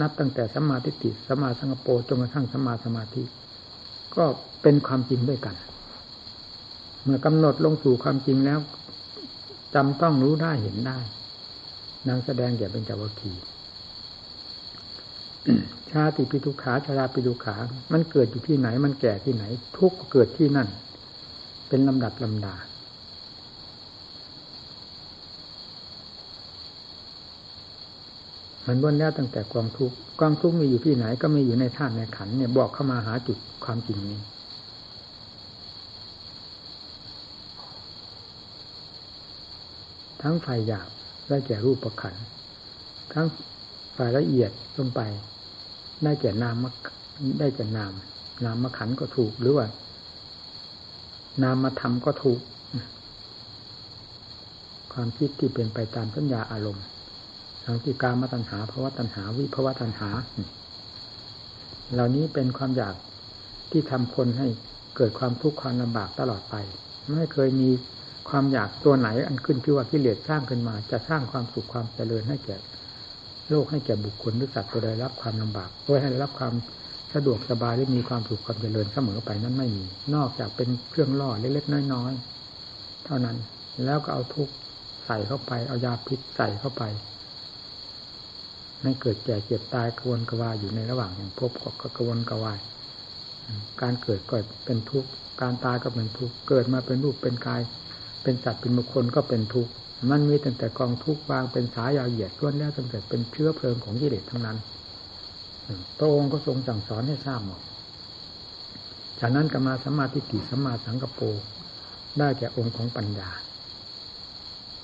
[0.00, 3.22] นับตั้งแต่สมาธิติสมาสังโปจนกระทั่งสมาสมาธิ
[4.16, 4.24] ก็
[4.62, 5.54] เป็นความจริงด้วยกัน
[7.02, 8.58] เมื่อกำหนดลงสู่ความจริงแล้ว
[9.74, 10.98] จำต้องรู้ได้เห็นได้
[12.08, 13.32] นางแสดงแก่เป็นจาวคี
[15.90, 17.56] ชาติปิทุขาชาราปิทุขา
[17.92, 19.44] มันเกิดอยู่ที่ไหน มันแก่ที่ไหน
[19.78, 20.68] ทุกเกิดที่นั่น
[21.68, 22.54] เป็นลำดับลำดา
[28.66, 34.20] มันวนแล้วตั้งแต่กองทุกกองทุกมีอยู่ที่ไหนก็มีอยู่ในธาตุในขันเนี่ยบอกเข้ามาหาจุดความจริงนี้
[40.22, 40.88] ทั้งฝ่ายหยาบ
[41.28, 42.14] ได้แก่รูปประขัน
[43.12, 43.26] ทั้ง
[43.96, 45.00] ฝ่ายละเอียดลงไป
[46.04, 46.64] ได้แก่นาม
[47.40, 47.92] ได้แก่นาม
[48.44, 49.66] นามมาขันก็ถูกหรือว่า
[51.42, 52.40] นามมาทำก็ถูก
[54.92, 56.84] ความคิดที่เป็นไปตามสัญญาอารมณ์
[57.64, 60.10] ทั้งที่การมาตัญหาภาวะตัญหา วิภาวะตัญหา
[61.92, 62.94] เหล่านี้เป็นความอยาก
[63.70, 64.48] ที่ทำคนให้
[64.96, 66.54] เกิดความทุกข์ความลำบากตลอดไป
[67.16, 67.70] ไม่เคยมี
[68.28, 72.56] ความอยากตัวไหนอันขึ้นที่ว่ากิเลสสร้างขึ้นมา จะสร้างความสุขความเจริญให้แก่
[73.50, 76.54] โลกให้แก่บุคคลหรือสัตว์ตัวใดรับความลำบากเพื่อให้รับความ
[77.14, 83.36] สะดวกสบายและมีความสุขความเจริญเสมอไปนั้นไม่มี นอกจากเป็นเครื่องล่อเล็กๆน้อยๆเท่านั้น
[83.84, 84.48] แล้วก็เอาทุก
[85.06, 86.82] ใส่เข้าไปเอายาพิษใส่เข้าไป
[88.82, 91.50] ไม่เกิดแก่เจ็บตายกวนกวายอยู่ในระหว่างอย่างพบ
[91.82, 92.58] ก็กวนกวาย
[93.82, 95.08] การเกิดก็เป็นทุกข์
[95.42, 97.60] การตายก็เป็นทุกข์เกิดมาเป็นรูปเป็นกาย
[98.22, 99.72] เป็นสัตว์เป็นบุคคลก็เป็นทุกข์
[100.10, 104.58] มันมีตั้งแต่กองทุกข์วางเป็นสายยาวเหยียดล้วนแล้วตั้งแต่เป็นเชื้อเพลิงของกิเลสทั้งนั้น
[105.98, 107.60] พระองค์ก็ทรงสั่งสอนให้ทราบหมด
[109.20, 111.24] จากนั้นก็มาสัมมาทิฏฐิสัมมาสังกปร
[112.18, 113.30] ได้แก่องค์ของปัญญา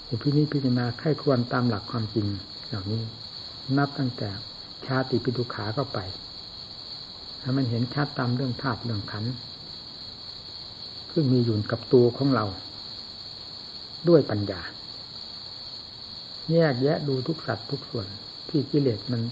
[0.09, 2.27] อุพินิพิจารณาไข้ควรตามหลักความจริง
[2.69, 3.03] เหล่านี้
[3.79, 4.29] นับตั้งแต่
[4.87, 5.99] ชาติปิดุขาเข้าไป
[7.43, 9.25] ถ้ามันเห็นชัดตามเรื่องธาตุเรื่องขัน
[11.13, 12.45] ซึ่งมีอยู่กับตัวของเรา
[14.09, 14.61] ด้วยปัญญา
[16.53, 18.07] แยกแยะดูทุกสัตว์ทุกส่วน
[18.49, 19.23] ที่กิเลสมัน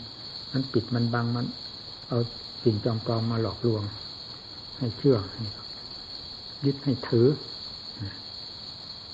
[0.52, 1.46] มันปิดมันบังมัน
[2.08, 2.18] เอา
[2.64, 3.82] สิ่งจอมปลอมมาหลอกลวง
[4.78, 5.16] ให้เชื่อ
[6.64, 7.28] ยึดให้ถือ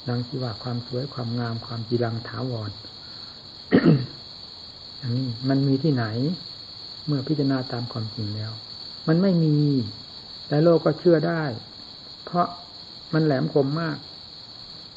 [0.09, 2.71] ดังที่ว่าความสวยความงามความจีรังถาวร
[5.01, 6.05] อันนี้มันมีที่ไหน
[7.07, 8.53] เมื่อพิจารณาตามความจริงแล้ว
[9.09, 9.57] มันไม่มี
[10.49, 11.43] แต่โลกก็เชื่อได้
[12.25, 12.47] เพราะ
[13.15, 13.97] มันแหลมคมมาก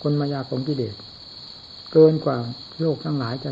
[0.01, 0.95] คนมายาของกิเลส
[1.93, 2.37] เกินกว่า
[2.81, 3.51] โลกทั้งหลายจะ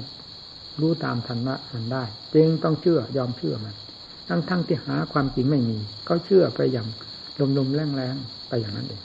[0.81, 3.75] รู้ตามธรรมะมันได้ จึงต้องเชื่อยอมเชื่อมัน
[4.29, 6.87] ทั้งทั้งที่หาความจริงไม่มี ก็เชื่อไปอย่าง
[7.57, 9.01] ลมๆแรงๆไปอย่างนั้นเอง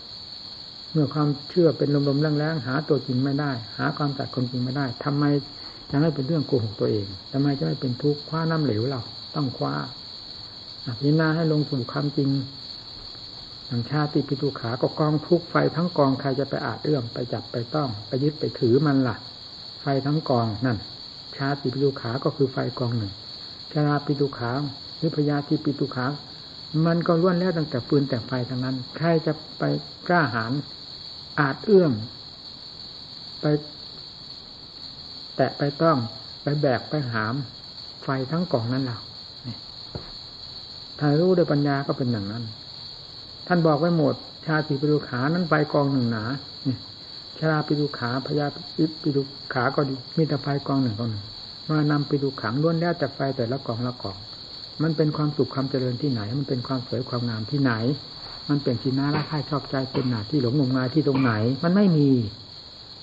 [0.92, 5.24] เมื่อความเชื่อเป็นลมๆแรงๆหาตัวจริงไม่ได้ หาความจัดคนจริงไม่ได้ทำไม
[5.90, 9.02] ยังให้เป็นเรื่องโกหกตัวเองทำไมจะไม่เป็นทุกข์คว้าน้ำเหลวเรา
[9.34, 9.74] ต้องคว้า
[10.98, 12.28] พิจารณาให้ลงสู่ความจริง
[13.66, 19.16] อย่างชาติปิตุขาก็กองทุกไฟทั้งกองใครจะไปอาจเอื้อมไปจับไปต้องไปยึดไปถือมันล่ะ
[19.80, 20.78] ไฟทั้งกองนั่น
[21.36, 23.12] ชาติปิตุขาก็คือไฟกองหนึ่ง
[23.72, 24.52] ชาราปิตุขา
[24.96, 26.06] หรือพยาธิปิตุขา
[26.86, 29.62] มันก็ล้วนแล้วตั้งแต่ฟืนแต่ไฟทั้งนั้น ใครจะไป
[30.08, 30.52] กล้าหาญ
[31.40, 31.92] อาจเอื้อม
[33.40, 33.46] ไป
[35.36, 35.98] แตะไปต้อง
[36.42, 37.34] ไปแบกไปหาม
[38.04, 38.98] ไฟทั้งกองนั้นเรา
[40.98, 42.44] ถ้ารู้ด้วยปัญญาก็เป็นอย่างนั้น
[43.46, 44.14] ท่านบอกไว้หมด
[44.46, 46.24] ชาติปิดุขานั้นไฟกองหนึ่งหนา
[47.38, 48.46] ชาราปิดุขาพยา
[49.02, 49.22] ปิดุ
[49.54, 51.24] ขาก็ดีมีแต่ไฟกองหนึ่งกองหนึ่ง
[51.68, 54.16] มานำปิดุขังล้วนแล้วจากไฟแต่ละกองละกอง
[54.82, 57.72] มันเป็นความสุขความเจริญที่ไหน มันเป็นความสวยความงามที่ไหน
[58.48, 61.32] มันเป็นชีนาละค่ายชอบใจเป็นหนาที่หลงงมงายที่ตรงไหน
[61.64, 62.08] มันไม่มี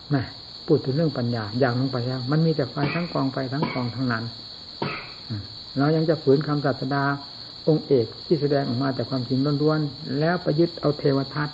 [0.10, 0.24] แม่
[0.68, 4.24] พูดถึงเรื่องปัญญาอย่างลงไปแล้วมันมีแต่ไฟทั้งกองไฟทั้งกองทั้งนั้น
[5.78, 7.04] เรายังจะฝืนคำศาสดา
[7.68, 11.50] องค์เอกที่แสดงออกมาแต่ความจริงล้วนๆแล้วประยุทธ์เอาเทวทัต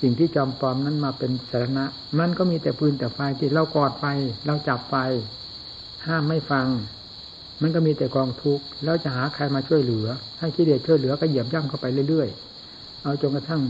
[0.00, 1.86] สิ่งที่จอมปลอมนั้นมาเป็นสาระ
[2.18, 4.04] มันก็มีแต่ปืนแต่ไฟที่เรากอดไฟ
[4.46, 4.94] เราจับไฟ
[6.06, 6.66] ห้ามไม่ฟัง
[7.62, 10.06] มันก็มีแต่กองทุกข์แล้วจะหาใครมาช่วยเหลือ
[10.40, 13.62] ให้คิเดชช่วยเหลือก็เหยียบย่ำเข้าไปเรื่อยๆ เอาจนกระทั่ง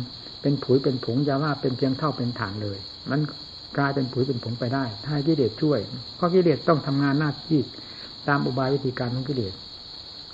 [0.42, 2.78] เป็นผุยเป็นผงยาว่าเป็นเพียงเท่าเป็นฐานเลย
[3.10, 3.20] มัน
[3.76, 5.78] กลายเป็นผุยเป็นผงไปได้ ถ้ากิเลสช่วย
[6.16, 7.60] เพราะกิเลสต้องทำงานหน้าที่
[8.28, 9.54] ตามอุบายวิธีการของกิเลส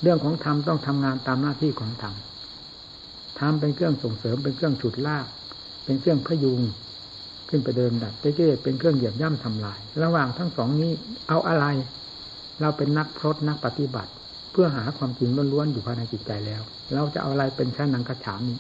[0.03, 2.15] เรื่องของธรรมต้องทำงานตามหน้าที่ของธรรม
[3.39, 5.27] ธรรมเป็นเครื่องส่งเสริมเป็นเครื่องฉุดลาก
[5.85, 6.61] เป็นเครื่องพยุง
[7.49, 10.93] ขึ้นไปเดิมดัดเจ๊เป็นเครื่องเหยียบย่ำทำลาย ระหว่างทั้งสองนี้
[11.29, 11.67] เอาอะไร
[12.61, 14.11] เราเป็นนักพรตนักปฏิบัติ
[14.53, 16.63] เพื่อหาความจริงล้วนๆอยู่ภายในจิตใจแล้ว
[16.95, 18.55] เราจะเอาอะไรเป็นชนังกระฉามี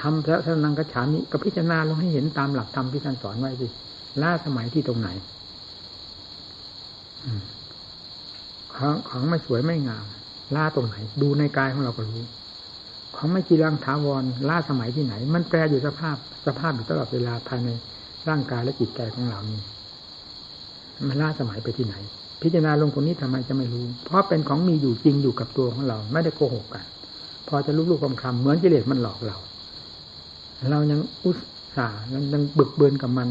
[0.00, 3.66] ทำพระชนังกระฉามีก็พิจารณาลงให้เห็นตามหลักธรรมที่ท่านสอนไว้สิ
[4.22, 5.08] ล่าสมัยที่ตรงไหน
[8.74, 10.04] ของของไม่สวยไม่งาม
[10.56, 12.22] ล่าตรงไหน ดูในกายของเราก็รู้
[13.16, 17.68] ของไม่จีรังถาวรล่าสมัยที่ไหน มันแปรอยู่สภาพสภาพอยู่ตลอดเวลาภายใน
[18.28, 19.60] ร่างกายและจิตใจของเรานี่
[21.08, 21.94] มันล่าสมัยไปที่ไหน
[22.42, 26.84] พิจารณาลงตรงนี้ทำไมจะไม่รู้ เพราะเป็นของมีอยู่จริงอยู่กับตัวของเรา ไม่ได้โกหกกัน
[27.48, 29.36] พอจะลูกๆคำคำเหมือนกิเลสมันหลอกเรา
[30.70, 31.38] เรายังอุต
[31.76, 32.02] ส่าห์
[32.32, 33.28] ยังบึกเบือนกับมัน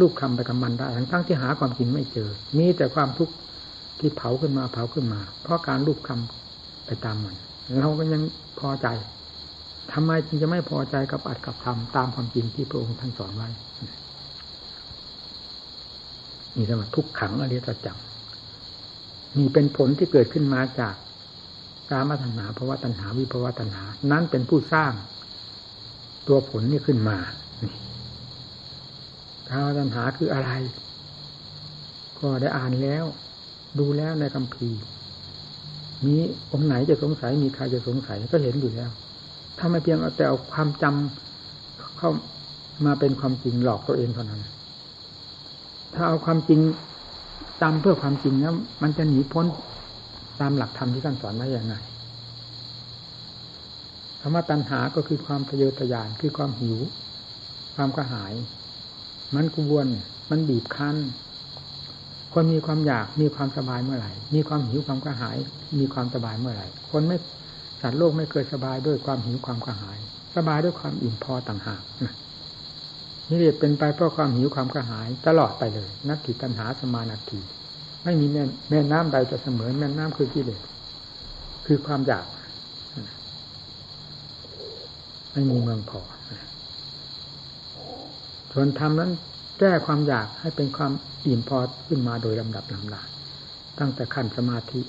[0.00, 3.34] ลูกคำไปกับมันได้ทั้งทั้งที่หาความจริงไม่เจอ มีแต่ความทุกข์
[3.98, 6.37] ที่เผาขึ้นมาเผาขึ้นมา เพราะการรูปคำ
[6.88, 7.36] ไปตามมัน
[7.78, 8.22] เราก็ยัง
[8.60, 8.88] พอใจ
[9.92, 13.48] ทำไมจึงจะไม่พอใจกับอัดกับทำตามความจริงที่พระองค์ท่านสอนไว้
[16.54, 17.98] นี่สมทุกขังอริยสัจจัง
[19.36, 20.94] นี่เป็นผลที่เกิดขึ้นมาจาก
[21.90, 24.92] กามตัณหาภาวะตัณหาวิภาวะตัณหา นั้นเป็นผู้สร้าง
[26.28, 27.18] ตัวผลนี่ขึ้นมา
[29.48, 30.50] กามตัณหาคืออะไร
[32.20, 33.04] ก็ได้อ่านแล้ว
[33.78, 34.68] ดูแล้วในคำพี
[36.06, 36.14] มี
[36.52, 38.90] องค์ไหนจะสงสัยมีใครจะสงสัยก็เห็นอยู่แล้ว
[39.58, 42.10] ถ้าไม่เพียงแต่เอาความจำเข้า
[42.86, 44.40] มาเป็นความจริงหลอกตัวเองเท่านั้น
[45.94, 46.60] ถ้าเอาความจริง
[47.62, 49.46] จำเพื่อความจริงแล้วมันจะหนีพ้น
[50.40, 51.74] ตามหลักธรรมที่ท่านสอนไว้อย่างไร
[54.20, 56.78] คำว่าตัณหาก็คือความทะเยอทะยานคือความหิว
[57.76, 58.34] ความกระหาย
[59.34, 59.86] มันกวน
[60.30, 60.96] มันบีบคั้น
[62.40, 65.36] คนมีความอยากมีความสบายเมื่อไหร่ มีความหิวความกระหาย
[65.78, 67.16] มีความสบายเมื่อไหร่ คนไม่
[67.80, 69.98] สัตว์โลกไม่เคยสบายด้วยความหิวความกระหาย
[70.36, 71.82] สบายด้วยความอิ่มพอต่างหาก
[73.28, 77.40] นี่เรียกเป็นไปเพราะความหิวความกระหายตลอดไปเลย นักกิตัญหาสมานาที
[78.04, 80.62] ไม่มีแม่แม่น้ำใดจะเสมอแม่น้ำคือกิเลส
[81.66, 82.26] คือความอยาก
[85.32, 86.00] ไม่มีเมืองพอ
[88.52, 89.10] ส่วนธรรมนั้น
[89.60, 90.92] แก้ความอยากให้เป็นความ
[91.26, 93.02] อิ่มพอขึ้นมาโดยลำดับลำดา
[93.78, 94.80] ตั้งแต่ขั้นสมาธิ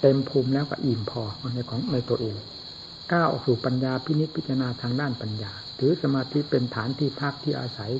[0.00, 1.22] เต็มภูมิแล้วก็อิ่มพอ
[1.54, 2.36] ในของในตัวเอง
[3.12, 7.92] ก้าวออกสู่ปัญญาพินิจพิจารณาทางด้านปัญญา ถือสมาธิเป็นฐานที่พักที่อาศัย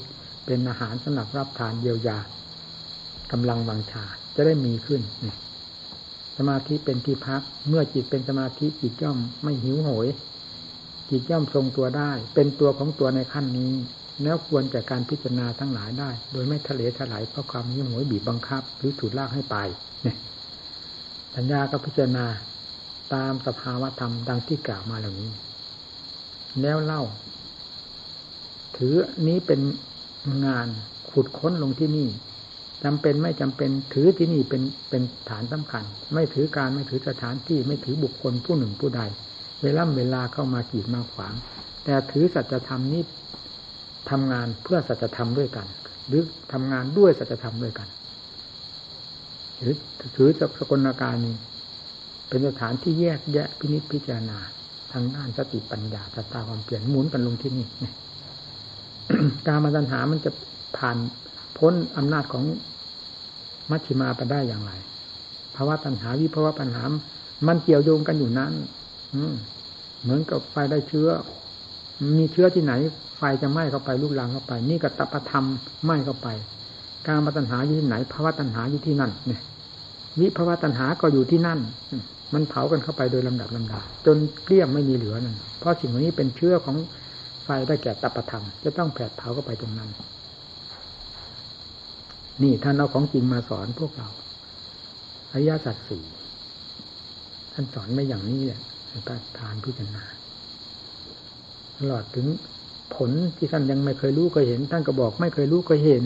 [0.46, 2.18] เป็นอาหารสำหรับรับทานเยียวยา
[3.32, 5.02] กำลังวังชาจะได้มีขึ้น
[6.36, 10.08] สมาธิเป็นที่พัก เมื่อจิตเป็นสมาธิจิตย่อมไม่หิวโหย
[11.10, 13.72] จิตย่อมทรงตัวได้ เป็นตัวของตัวในขั้นนี้
[14.22, 19.56] แล้วควรแก่การพิจารณาทั้งหลายได้ โดยไม่ทะเลถลายเพราะความยิ่งหวยบีบบังคับ หรือถูดลากให้ไป
[20.02, 20.16] เนี่ย
[21.34, 22.26] ปัญญาก็พิจารณา
[23.14, 25.30] ตามสภาวะธรรมดังที่กล่าวมาเหล่านี้
[26.60, 27.02] แล้วเล่า
[28.76, 28.94] ถือ
[29.28, 29.60] นี้เป็น
[30.46, 30.68] งาน
[31.10, 32.08] ขุดค้นลงที่นี่
[32.84, 39.02] จำเป็นไม่จำเป็นถือที่นี่เป็นเป็นฐานสำคัญ ไม่ถือการไม่ถือสถานที่ไม่ถือบุคคลผู้หนึ่งผู้ใด
[39.62, 41.34] เวลาเวลาเข้ามากีดมาขวาง
[41.84, 43.02] แต่ถือสัจธรรมนี้
[44.10, 45.66] ทำงานเพื่อสัจธรรมด้วยกัน
[46.08, 47.88] หรือทำงานด้วยสัจธรรมด้วยกัน
[49.60, 49.74] หรือ
[50.16, 51.34] ถือสกลการนี้
[52.28, 54.38] เป็นสถานที่แยกแยะพินิจพิจารณา
[54.92, 57.66] ทางด้านสติปัญญาตตาความเปลี่ยนหมุนกันลงที่นี่
[59.46, 60.30] การมาตัญหามันจะ
[60.76, 60.96] ผ่าน
[61.58, 62.44] พ้นอำนาจของ
[63.70, 64.72] มัชชิมาไปได้อย่างไร
[65.54, 66.82] ภาวะตัณหาวิภาวะปัญหา
[67.46, 68.52] มันเกี่ยวโยงกันอยู่นั้น
[69.14, 69.22] อื
[70.02, 71.08] เหมือนกับไฟได้เชื้อ
[72.18, 72.72] มีเชื้อที่ไหน
[73.16, 75.44] ไฟจะไหม้เข้าไปลุกลามเข้าไป นี่ก็ตปธรรม
[75.84, 76.28] ไหม้เข้าไป
[77.06, 79.40] การมาตัญหาอยู่ที่ไหนภาวะตัญหาอยู่ที่นั่นเนี่ย
[80.20, 81.58] วิภาวะตัญหาก็อยู่ที่นั่น
[82.34, 86.76] มันเผากันเข้าไปโดยลำดับลำดาจนเกลี้ยงไม่มีเหลือนั่นเพราะสิ่งนี้เป็นเชื้อของ
[87.44, 89.90] ไฟได้แก่ตปธรรมจะต้องแผดเผาเข้าไปตรงนั้น
[92.42, 94.08] นี่ท่านเอาของจริงมาสอนพวกเรา
[95.32, 96.04] อริยสัจสี่
[97.52, 98.98] ท่านสอนไม่อย่างนี้แหละให้
[99.38, 100.04] ทานพิจารณา
[101.78, 102.26] ตลอดถึง
[102.94, 106.04] ผลที่ท่านยังไม่เคยรู้เคยเห็น ท่านก็บอกไม่เคยรู้เคยเห็น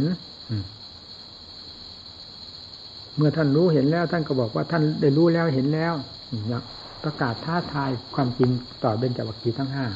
[3.16, 5.94] เมื่อท่านรู้เห็นแล้ว ท่านก็บอกว่าท่านได้รู้แล้วเห็นแล้ว
[7.04, 8.50] ประกาศท้าทายความจริง
[8.84, 9.86] ต่อเบญจวัคคีย์ทั้งห้า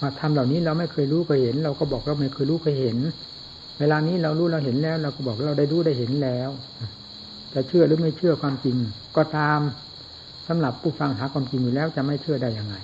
[0.00, 2.98] ว่าทำเหล่านี้เราไม่เคยรู้เคยเห็น เราก็บอกเราไม่เคยรู้เคยเห็น
[3.78, 6.50] เวลานี้เรารู้เราเห็นแล้ว เราก็บอกเราได้รู้ได้เห็นแล้ว
[7.54, 8.76] จะเชื่อหรือไม่เชื่อความจริง
[9.16, 9.60] ก็ตาม
[10.46, 12.76] สำหรับผู้ฟังหาความจริงอยู่แล้วจะไม่เชื่อได้ยังไง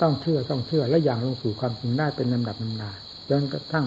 [0.00, 2.90] ต้องเชื่อต้องเชื่อและอย่างลงสู่ความจริงได้เป็นลำดับลำดา
[3.30, 3.86] จนกระทั่ง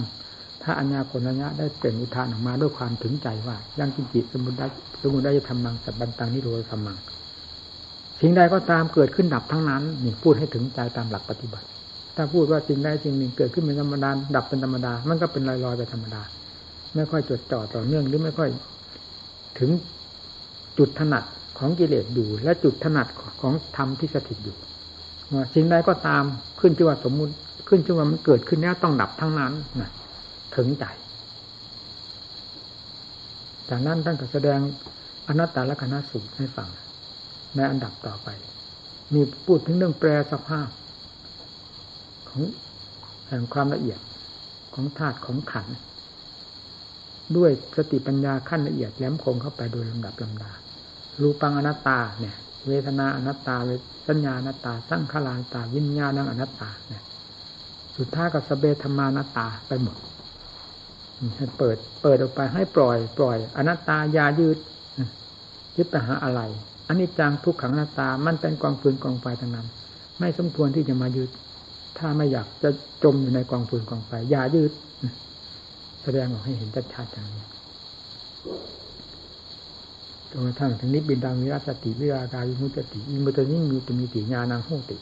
[0.63, 4.67] พระอัญญาโกณัญญะได้เป็นอุทานออกมาด้วยความถึงใจว่ายังกิจิสมุได้
[5.01, 6.97] สมุได้จะทำมังสับบันตังนิโรธธรรมัง
[8.19, 11.65] สิ่งใดก็ตามเกิดขึ้นดับทั้งนั้นนี่พูดให้ถึงใจตามหลักปฏิบัติ
[12.15, 16.21] ถ้าพูดว่าสิ่งใดสิ่งหนึ่งเกิดขึ้นเป็นธรรมดาดับเป็นธรรมดา มันก็เป็นลอยๆไปธรรมดา
[16.95, 18.49] ไม่ค่อยจดจ่อต่อเนื่องหรือไม่ค่อย
[19.59, 19.69] ถึง
[20.77, 21.23] จุดถนัด
[21.59, 23.07] ของกิเลสอยู่และจุดถนัด
[23.41, 24.57] ของธรรมที่สถิตอยู่
[25.53, 26.23] สิ่งใดก็ตาม
[26.59, 27.33] ขึ้นที่อว่าสมมุติ
[27.67, 29.89] ขึ้นที่อว่ามันเกิดขึ้นแล้วต้องดับทั้งนั้นนะ
[30.55, 30.85] ถึงใจ
[33.69, 34.59] จากนั้นท่านก็แสดง
[35.27, 36.69] อนัตตาลกนัสูตรให้ฟัง
[37.55, 38.29] ในอันดับต่อไป
[39.13, 40.69] มีพูดถึงเรื่องแปรสภาพ
[42.29, 42.41] ของ
[43.27, 43.99] แห่งความละเอียด
[44.73, 45.67] ของธาตุของขัน
[47.37, 50.51] ด้วยสติปัญญาขั้นละเอียดแหลมคมเข้าไปโดยลำดับลำดา
[51.21, 53.55] รูปังอนัตตาเนี่ย เวทนาอนัตตา
[54.07, 57.03] สัญญาอนัตตาสังขลาอนัตตาวิญญาณังอนัตตาเนี่ย
[57.97, 59.97] สุดท้ายก็สเบธรรมานัตตาไปหมด
[61.37, 64.57] ให้เปิด เปิดออกไปให้ปล่อย ปล่อย อนัตตายายืด
[65.77, 66.41] ยึดไปหาอะไร
[66.87, 69.67] อันนี้จังทุกขังอนัตตา มันเป็นกองฟืนกองไฟทั้งนั้น
[70.19, 71.29] ไม่สมควรที่จะมายึด
[71.97, 72.69] ถ้าไม่อยากจะ
[73.03, 74.71] จมอยู่ในกองฟืนกองไฟอย่ายืด
[76.03, 77.45] แสดงออกให้เห็นชัดๆอย่างนี้
[80.31, 84.97] จนกระทั่งถึงนิบินดังวิรัสติวิราการิมุตติอิมุตยิ่งมีตมีติญาณังโหติ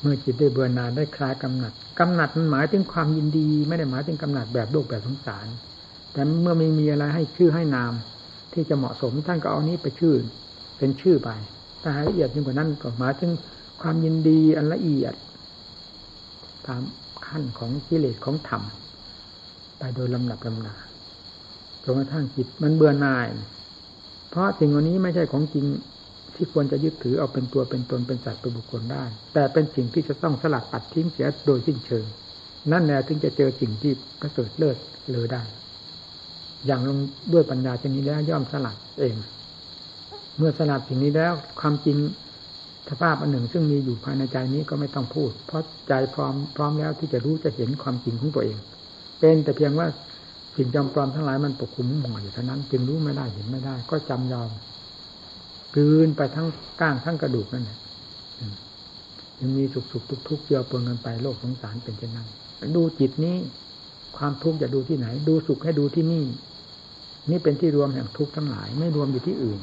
[0.00, 5.46] เมื่อจิตได้เบื่อหน่ายได้คลายกำหนัดกำหนัดมันหมายถึงความยินดี ไม่ได้หมายถึงกำหนัดแบบโลกแบบสงสาร
[6.12, 7.92] แต่เมื่อไม่มีอะไรให้ชื่อให้นาม
[8.52, 10.14] ที่จะเหมาะสมท่านก็เอานี้ไปชื่อ
[10.78, 11.30] เป็นชื่อไป
[11.82, 13.30] ถ้าให้ละเอียดยิ่งกว่านั้นก็หมายถึง
[13.80, 15.14] ความยินดีอันละเอียด
[16.66, 16.82] ตาม
[17.26, 18.62] ขั้นของกิเลสของธรรม
[19.78, 20.74] ไปโดยลำดับลำนา
[21.82, 23.26] จนกระทั่งจิตมันเบื่อหน่าย
[24.36, 25.66] ราะสิ่งวันนี้ไม่ใช่ของจริง
[26.34, 32.04] ที่ควรจะยึดถือเอาเป็นตัวเป็นตนเป็นสัตว์เป็นบุคคลได้ แต่เป็นสิ่งที่จะต้องสลัดปัดทิ้งเสียโดยสิ้นเชิง
[32.72, 34.76] นั่นแหละถึงจะเจอสิ่งที่ประเสริฐเลิศ
[35.12, 35.42] เลยได้
[36.66, 36.98] อย่างลง
[37.32, 39.16] ด้วยปัญญาชนี้แล้วย่อมสลัดเอง
[40.38, 41.96] เมื่อสลัดสิ่งนี้แล้วความจริง
[42.90, 48.56] สภาพอันหนึ่งซึ่งมีอยู่ภายในใจนี้ก็ไม่ต้องพูด เพราะใจพร้อมพร้อมแล้วที่จะรู้จะเห็นความจริงของตัวเอง
[49.20, 49.88] เป็นแต่เพียงว่า
[50.56, 54.50] สิ่งจำปลอมทั้งหลายมันปกคลุมหัวอยู่เท่านั้น จึงรู้ไม่ได้เห็นไม่ได้ ก็จำยอม
[55.76, 56.46] กืนไปทั้ง
[56.80, 57.78] ก้างทั้งกระดูกนั่นแหละ
[59.40, 62.26] ยังมีสุขสุขทุกทุกเจือปนกันไปโลกสงสารเป็นเช่นนั้น
[62.76, 63.36] ดูจิตนี้
[64.16, 66.24] ความทุกข์จะดูที่ไหน ดูสุขให้ดูที่นี่
[67.30, 69.60] นี่เป็นที่รวมแห่งทุกข์ทั้งหลาย ไม่รวมอยู่ที่อื่น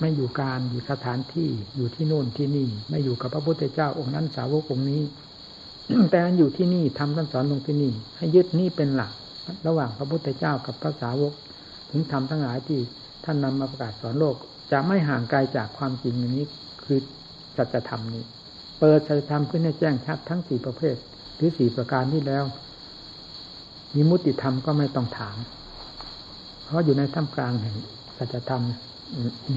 [0.00, 5.02] ไม่อยู่การอยู่สถานที่อยู่ที่โน่นที่นี่ ไม่อยู่กับพระพุทธเจ้าองค์นั้นสาวกองค์นี้
[6.10, 9.12] แต่อยู่ที่นี่ทำท่านสอนลงที่นี่ ให้ยึดนี่เป็นหลัก
[9.66, 11.32] ระหว่างพระพุทธเจ้ากับพระสาวก
[11.90, 12.80] ถึงทำทั้งหลายที่
[13.24, 14.36] ท่านนำมาประกาศสอนโลก
[14.72, 16.46] จะไม่ห่างไกลจากความจริงนี้
[16.84, 16.98] คือ
[17.56, 18.24] สัจธรรมนี้
[18.80, 20.96] เปิดสัจธรรมขึ้นให้แจ้งชัดทั้งสี่ประเภท
[21.36, 22.44] หรือสี่ประการที่แล้ว
[23.94, 25.36] มีมุติธรรมก็ไม่ต้องถาม
[26.64, 27.76] เพราะอยู่ในท่ามกลางแห่ง
[28.18, 28.62] สัจธรรม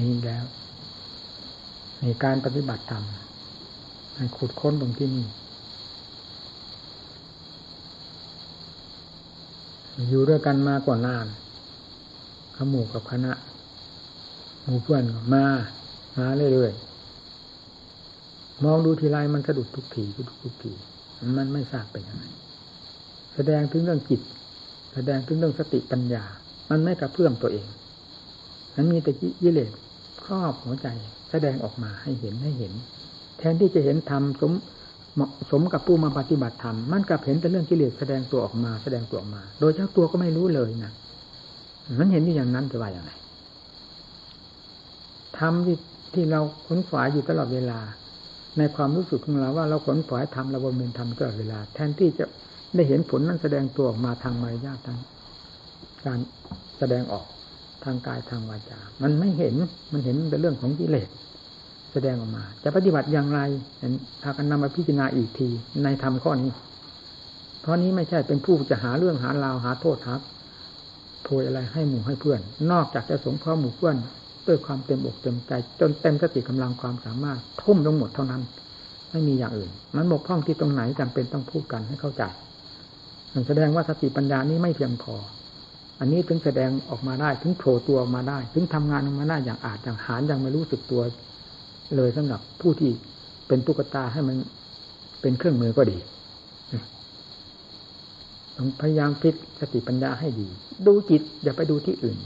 [0.00, 0.44] นี้แล้ว
[2.00, 3.04] ในการปฏิบัติธรรม
[4.16, 5.26] ให้ขุดค้นตรงที่นี่
[10.08, 11.26] อยู่ด้วยกันมากว่านาน
[12.56, 13.32] ขมู่กับคณะ
[14.64, 15.44] หมู่เพื่อนมา
[16.18, 20.72] มาเรื่อยๆมองดูทีไรมันสะดุดทุกทีทุกทุกที
[21.38, 22.24] มันไม่ทราบเป็นยังไง
[23.34, 24.20] แสดงถึงเรื่องจิต
[24.94, 26.24] แสดงถึงเรื่องสติปัญญา
[26.70, 27.66] มันไม่กระเพื่อมตัวเอง
[28.74, 29.72] นั้นมีแต่ยิเลส
[30.24, 30.88] ครอบหัวใจ
[31.30, 32.72] แสดงออกมาให้เห็นให้เห็น
[33.38, 34.52] แทนที่จะเห็นธรรมสม
[35.14, 40.92] เหมาะสมกับผู้มาปฏิบัติธรรมมันกับเห็นแต่เรื่องกิเลสแสดงตัวออกมาแสดงตัวออกมา โดยเจ้าตัวก็ไม่รู้เลยนะ
[41.98, 43.12] มันเห็นที่อย่างนั้นจะว่าอย่างไร
[45.38, 45.76] ทำที่
[46.14, 47.78] ที่เราขนขวายอยู่ตลอดเวลา
[48.58, 52.24] ในความรู้สึกของเราว่าเราขนขวายทำเราบำเพ็ญทำตลอดเวลา แทนที่จะ
[52.74, 54.98] ได้เห็นผลนั้นแสดงตัวออกมาทางมารยาททาง
[56.06, 56.18] การ
[56.78, 57.26] แสดงออก
[57.84, 59.54] ทางกายทางวาจา มันไม่เห็น
[59.92, 61.08] มันเห็นเป็นเรื่องของกิเลส
[61.92, 63.40] แสดงออกมา จะปฏิบัติอย่างไร
[64.22, 65.48] พากันนำมาพิจารณาอีกที
[65.84, 66.50] ในธรรมข้อนี้
[67.60, 70.20] เพราะนี้ไม่ใช่เป็นผู้จะหาเรื่องหาราวหาโทษครับ
[71.24, 72.40] โพยอะไรให้หมู่ให้เพื่อน
[72.72, 73.96] นอกจากจะสงเคราะห์หมู่เพื่อน
[74.46, 78.42] ด้วยความเต็มอกเต็มใจ จนเต็มสติกำลังความสามารถทุ่มลงหมดเท่านั้น
[79.10, 82.22] ไม่มีอย่างอื่น มันบกพร่องที่ตรงไหนจำเป็นต้องพูดกันให้เข้าใจ
[83.34, 85.14] มันแสดงว่าสติปัญญานี้ไม่เพียงพอ
[86.00, 91.02] อันนี้ถึงแสดงออกมาได้ถึงโผล่ตัวออกมาได้ ถึงทำงานออกมาได้อย่างอาจอย่างหารยังไม่รู้สึกตัว
[91.96, 92.90] เลยสำหรับผู้ที่
[93.48, 94.36] เป็นตุ๊กตาให้มัน
[95.20, 95.98] เป็นเครื่องมือก็ดี
[98.56, 100.48] ต้องพยายามพิจสติปัญญาให้ดี
[100.86, 102.18] ดูจิต อย่าไปดูที่อื่น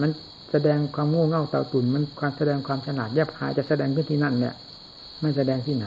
[0.00, 0.10] มัน
[0.52, 4.54] แสดงความโง่เง่าเต่าตุนมันความแสดงความฉลาดแยบคายจะแสดงขึ้นที่นั่นเนี่ย
[5.20, 5.86] ไม่แสดงที่ไหน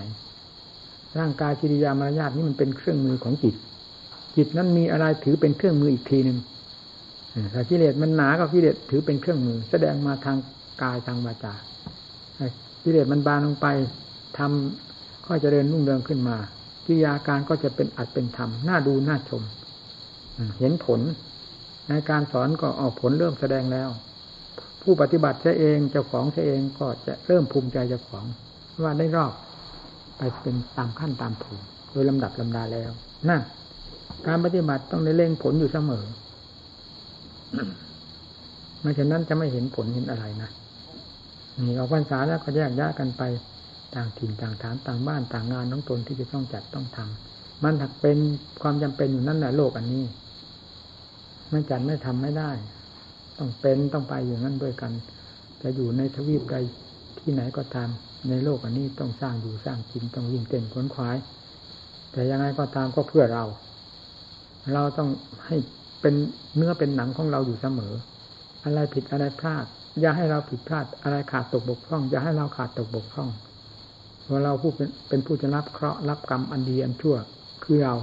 [1.20, 3.56] ร่างกายกิริยามารยาทนี่มันเป็นเครื่องมือของจิต
[4.38, 6.38] จิตนั้นมีอะไรถือเป็นเครื่องมืออีกทีหนึ่ง
[7.54, 10.38] ถ้ากิเลสมันหนาก็กิเลสถือเป็นเครื่องมือ แสดงมาทาง
[10.82, 11.54] กายทางวาจา
[12.84, 13.68] กิเลสมันบานลงไป
[14.38, 16.38] ทำก็จะเริญรุ่งเรืองขึ้นมา
[16.86, 19.44] กิริยาการก็จะเป็นอัดเป็นธรรมน่าดูน่าชม
[20.60, 21.02] เห็นผล
[21.90, 23.90] ในการสอนก็ออกผลเริ่มแสดงแล้ว
[24.82, 28.26] ผู้ปฏิบัติเองเจ้าของเองก็จะเริ่มภูมิใจเจ้าของ
[28.84, 29.34] ว่าได้รอบ
[30.18, 32.92] ไปเป็นตามขั้นตามภูมิโดยลำดับลำดาแล้ว
[33.30, 33.42] นั่น
[34.28, 36.06] การปฏิบัติต้องได้เร่งผลอยู่เสมอ
[38.82, 40.50] ไม่เช่นนั้นจะไม่เห็นผลเห็นอะไรนะ
[41.58, 43.24] ออกพรรษาแล้วก็แยกย้ายกันไป
[43.96, 48.18] ต่างถิ่นต่างฐานต่างบ้านต่างงานน้องตนที่จะต้องจัดต้องทำมันถักเป็น
[48.62, 50.06] ความจำเป็นอยู่นั่นแหละโลกอันนี้
[51.50, 52.52] ไม่จัดไม่ทำไม่ได้
[53.40, 54.92] ต้องเป็นต้องไปอย่างนั้นด้วยกัน
[55.62, 56.56] จะอยู่ในทวีปใด
[57.20, 57.90] ที่ไหนก็ตาม
[58.30, 61.18] ในโลกอันนี้ต้องสร้างอยู่สร้างกินต้องวิ่งเต้นขวนขวาย
[62.12, 63.46] แต่ยังไงก็ตามก็เพื่อเรา
[64.74, 65.10] เราต้อง
[65.46, 65.58] ให้
[66.02, 66.16] เป็น
[66.56, 67.94] เนื้อเป็นหนังของเราอยู่เสมอ
[68.64, 69.66] อะไรผิดอะไรพลาด
[70.00, 73.30] อย่าให้เราผิดพลาดอะไรขาดตกบกพร่อง อย่าให้เราขาดตกบกพร่อง
[74.24, 77.16] เพราะเราผู้เป็นเป็นผู้จะรับเคราะห์รับกรรมอันดีอันชั่ว
[77.64, 77.96] คือเรา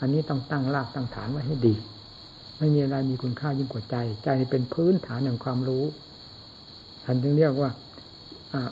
[0.00, 1.74] อันนี้ต้องตั้งรากตั้งฐานไว้ให้ดี
[2.58, 5.84] ไม่มีอะไรมีคุณค่ายิ่งกว่าใจ ใจเป็นพื้นฐานแห่งความรู้
[7.04, 7.70] ท่านจึงเรียกว่า
[8.52, 8.70] อ่า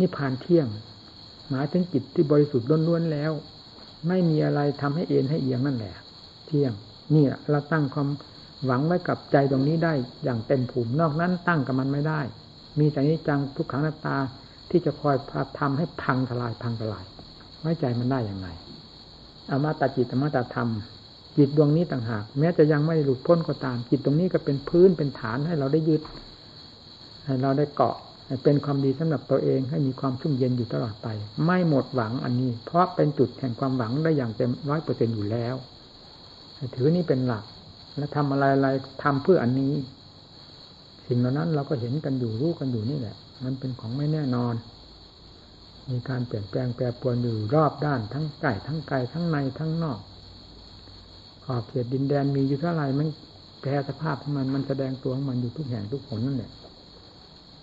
[0.00, 0.66] นิพพานเที่ยง
[1.48, 3.32] หมายถึงจิตที่บริสุทธิ์ล้วนๆแล้ว
[4.08, 5.94] ไม่มีอะไรทำให้เอ็นให้เอียงนั่นแหละ
[6.46, 6.72] เที่ยง
[7.14, 8.08] นี่เราตั้งความ
[8.66, 9.92] หวังไว้กับใจตรงนี้ได้
[10.24, 12.20] อย่างเต็มภูมินอกนั้นตั้งกับมันไม่ได้
[12.78, 14.16] มีแต่นี้จังทุกขังน้าตา
[14.70, 17.04] ที่จะคอยพาทำให้พังทลายพังทลาย
[17.60, 18.48] ไว้ใจมันได้อย่างไร
[19.50, 20.68] อมาตาจิตอมาตาธรรม
[21.36, 26.02] จิตดวงนี้ต่างหาก แม้จะยังไม่หลุดพ้นก็ตาม จิตตรงนี้ก็เป็นพื้นเป็นฐานให้เราได้ยึด
[27.26, 27.96] ให้เราได้เกาะ
[28.44, 31.08] เป็นความดีสำหรับตัวเองให้มีความชุ่มเย็นอยู่ตลอดไป
[31.44, 35.54] ไม่หมดหวังอันนี้ เพราะเป็นจุดแห่งความหวังได้อย่างเต็มร้อยเปอร์เซ็นอยู่แล้ว
[36.74, 37.44] ถือนี้เป็นหลัก
[37.96, 38.68] และทำอะไรอะไร
[39.02, 39.74] ทำเพื่ออันนี้
[41.06, 44.54] สิ่งเหล่านั้นเราก็เห็นกันอยู่รู้กันอยู่นี่แหละ มันเป็นของไม่แน่นอน
[45.90, 50.00] มีการเปลี่ยนแปลงแปรปรวนอยู่รอบด้านทั้งใกล้ทั้งไกลทั้งในทั้งนอก
[51.44, 53.08] ขอบเขตดินแดนมีอยู่เท่าไรมัน
[53.60, 56.50] แปรสภาพของมันมันแสดงตัวของมันอยู่ทุกแห่งทุกผลนั่นแหละ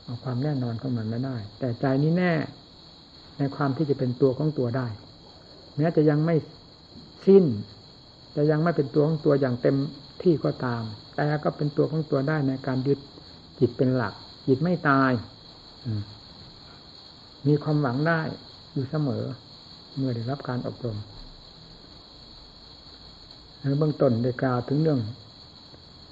[0.03, 2.33] เอาความแน่นอนของมันไม่ได้ แต่ใจนี้แน่
[3.37, 4.87] ในความที่จะเป็นตัวของตัวได้
[5.75, 6.35] แม้จะยังไม่
[7.25, 7.45] สิ้น
[8.39, 9.78] จะยังไม่เป็นตัวของตัวอย่างเต็ม
[10.23, 10.84] ที่ก็ตาม
[11.15, 13.00] แต่ก็เป็นตัวของตัวได้ในการยึด
[13.60, 14.13] จิตเป็นหลัก
[14.47, 15.12] จิตไม่ตาย
[17.47, 18.19] มีความหวังได้
[18.73, 19.23] อยู่เสมอ
[19.95, 20.97] เมื่อได้รับการอบรม
[23.80, 25.00] เบื้องต้นได้กล่าวถึงเรื่อง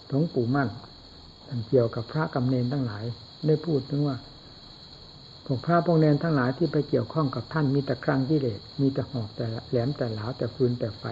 [0.09, 0.69] หลวงปู่มั่น
[1.69, 3.05] เกี่ยวกับพระกำเนนทั้งหลาย
[3.47, 4.17] ได้พูดถึงว่า
[5.45, 11.03] พวกพระพวกเนนทั้งหลายที่ไปเกี่ยวข้องกับท่านมีแต่ครั้งกิเลสมีแต่หอกแต่แหลมแต่หลาแต่ฟืนแต่ไฟ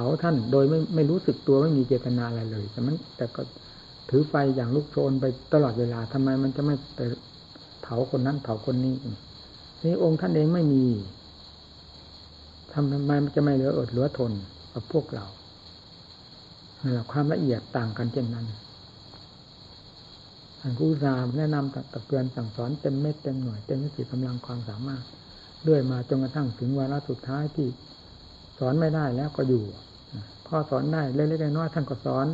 [0.00, 3.42] าท่านโดยไม่ไม่รู้สึกตัวไม่มีเจตนาอะไรเลย แต่มัน แต่ก็
[4.10, 7.00] ถือไฟอย่างลุกโชนไปตลอดเวลาทำไมมันจะไม่ไป
[7.82, 8.94] เผาคนนั้นเผาคนนี้
[9.84, 10.84] นี่องค์ท่านเองไม่มี
[12.72, 14.32] ทำไมมันจะไม่เหลืออดเหลือทน
[14.72, 15.26] กับพวกเรา
[17.10, 18.46] ความละเอียดต่างกันเช่นนั้น
[20.60, 25.02] ท่านผู้สามแนะนำตักเตือนสั่งสอนเต็มเม็ดเต็มหน่วยเต็มสติกำลังความสามารถ
[25.68, 27.68] ด้วยมาจนกระทั่งถึงวาระสุดท้ายที่
[28.58, 29.62] สอนไม่ได้แล้วก็อยู่
[30.46, 32.26] พ่อสอนได้เล็กๆน้อยๆท่านก็สอน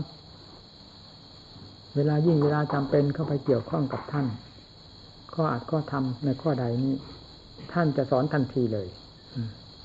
[1.97, 4.27] เวลายิ่งเวลาจำเป็นเข้าไปเกี่ยวข้องกับท่าน
[5.35, 6.95] ข้ออาจข้อทำในข้อใดนี้
[7.73, 8.89] ท่านจะสอนทันทีเลย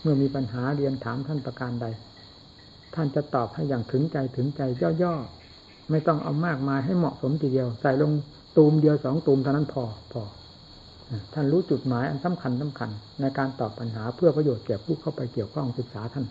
[0.02, 1.88] เมื่อมีปัญหาเรียนถามท่านประการใด
[2.96, 4.62] ท่านจะตอบให้อย่างถึงใจถึงใจ
[5.02, 8.12] ย่อๆไม่ต้องเอามากมายให้เหมาะสมทีเดียว ใส่ลง
[8.58, 10.22] ตูมเดียวสองตูมเท่านั้นพอพอ
[11.34, 12.90] ท่านรู้จุดหมายอันสำคัญสำคัญ
[13.22, 16.26] ในการตอบปัญหาเพื่อประโยชน์แก่ผู้เข้าไปเกี่ยวข้องศึกษาท่าน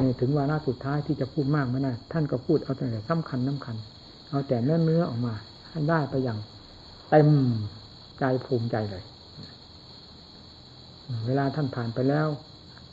[0.00, 3.76] นี่ถึงวาระสุดท้ายที่จะพูดมากไม่ได้ท่านก็พูดเอาแต่สำคัญสำคัญ
[4.30, 5.34] เอาแต่เนื้อเนื้อออกมา
[5.68, 6.38] ให้ได้ไปอย่าง
[7.10, 7.28] เต็ม
[8.18, 9.02] ใจภูมิใจเลย
[11.26, 12.26] เวลาท่านผ่านไปแล้ว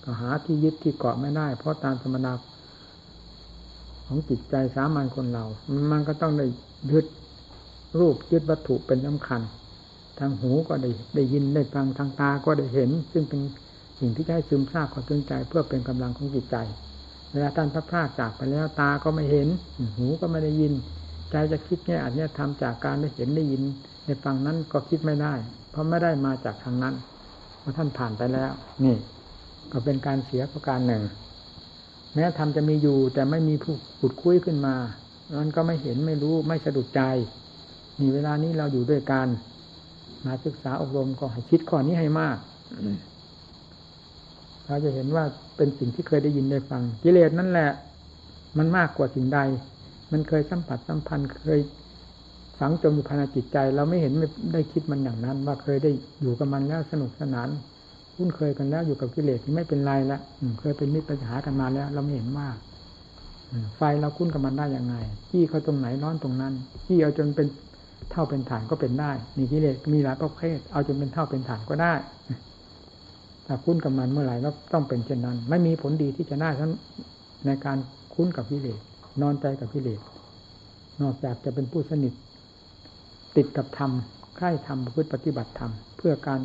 [0.04, 2.32] ก็หาที่ยึดที่เกาะไม่ได้ เพราะตามธรรมดา
[4.06, 5.46] ของจิตใจสามัญคนเรา
[5.92, 6.46] มันก็ต้องได้
[6.92, 7.06] ยึด
[8.00, 9.42] รูปยึดวัตถุเป็นสำคัญ
[10.20, 13.42] ทางหูก็ได้ได้ยินได้ฟังทางตาก็ได้เห็น ซึ่งเป็น
[14.00, 16.56] สิ่งที่จะให้ซึมซาบขอตึงใจ เพื่อเป็นกำลังของจิตใจ
[17.32, 19.48] เวลาท่านพระพากจากไปแล้วตาก็ไม่เห็น
[19.98, 20.74] หูก็ไม่ได้ยิน
[21.32, 23.62] ใจจะคิดแง่ยอันนี้ทำจากการได้เห็นได้ยิน
[24.06, 25.34] ในฟังนั้นก็คิดไม่ได้
[25.72, 26.96] เพราะไม่ได้มาจากทางนั้น
[27.60, 28.52] เพราะท่านผ่านไปแล้ว
[28.84, 28.96] นี่
[29.72, 31.04] ก็เป็นการเสียประการหนึ่ง
[32.14, 34.76] แม้ธรรมจะมีอยู่แต่ไม่มีผู้ขุดคุ้ยขึ้นมา
[35.40, 37.02] มันก็ไม่เห็นไม่รู้ไม่สะดุดใจ
[38.02, 39.28] มีเวลานี้เราอยู่ด้วยกัน
[40.26, 42.38] มาศึกษาอบรมก็ให้คิดข้อนี้ให้มาก
[44.66, 45.24] เราจะเห็นว่า
[45.58, 47.70] เป็นสิ่งที่เคยได้ยินได้ฟังกิเลสนั่นแหละ
[48.58, 49.40] มันมากกว่าสิ่งใด
[50.12, 51.60] มันเคยสัมผัสสัมพันธ์ เคย
[52.60, 55.92] ฝังจมอยู่ภายในจิตใจ เราไม่เห็นไม่ได้คิดมันอย่างนั้น ว่าเคยได้
[56.22, 57.50] อยู่กับมันแล้วสนุกสนาน
[58.16, 60.20] คุ้นเคยกันแล้วอยู่กับกิเลสที่ไม่เป็นไรละ
[60.60, 62.56] เคยเป็นมิตรปัญหากันมาแล้ว เราไม่เห็นมาก
[63.78, 64.96] ไฟเราคุ้นกับมันได้ยังไง
[65.30, 66.54] ที่เขาตรงไหนร้อนตรงนั้น
[66.86, 67.48] ที่เอาจนเป็น
[68.12, 71.94] เท่าเป็นฐานก็เป็นได้ มีกิเลสมีหลายประเภท เอาจนเป็นเท่าเป็นฐานก็ได้
[73.46, 76.72] ถ้าคุ้นกับมันเมื่อไหร่ก็ต้องเป็นเช่นนั้น ไม่มีผลดีที่จะได้ทั้ง
[77.46, 77.78] ในการ
[78.14, 78.80] คุ้นกับกิเลส
[79.22, 80.00] นอนใจกับกิเลส
[81.02, 82.14] นอกจากจะเป็นผู้สนิท
[83.36, 83.92] ติดกับธรรม
[84.36, 86.40] ใคร่ธรรมพืติปฏิบัติธรรมเพื่อการ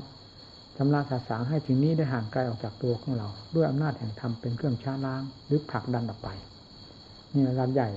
[0.77, 6.29] ชำระสาสางให้ถึงนี้ได้ห่างไกลออกจากตัวของเรา ด้วยอำนาจแห่งธรรมเป็นเครื่องช้าล้าง หรือผลักดันออกไป
[7.33, 7.89] นี่ระดับใหญ่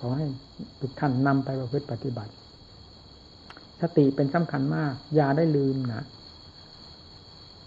[0.00, 0.26] ขอให้
[0.80, 2.32] ทุกท่านนำไปประพฤติปฏิบัติ
[3.82, 6.02] สติเป็นสำคัญมาก อย่าได้ลืมนะ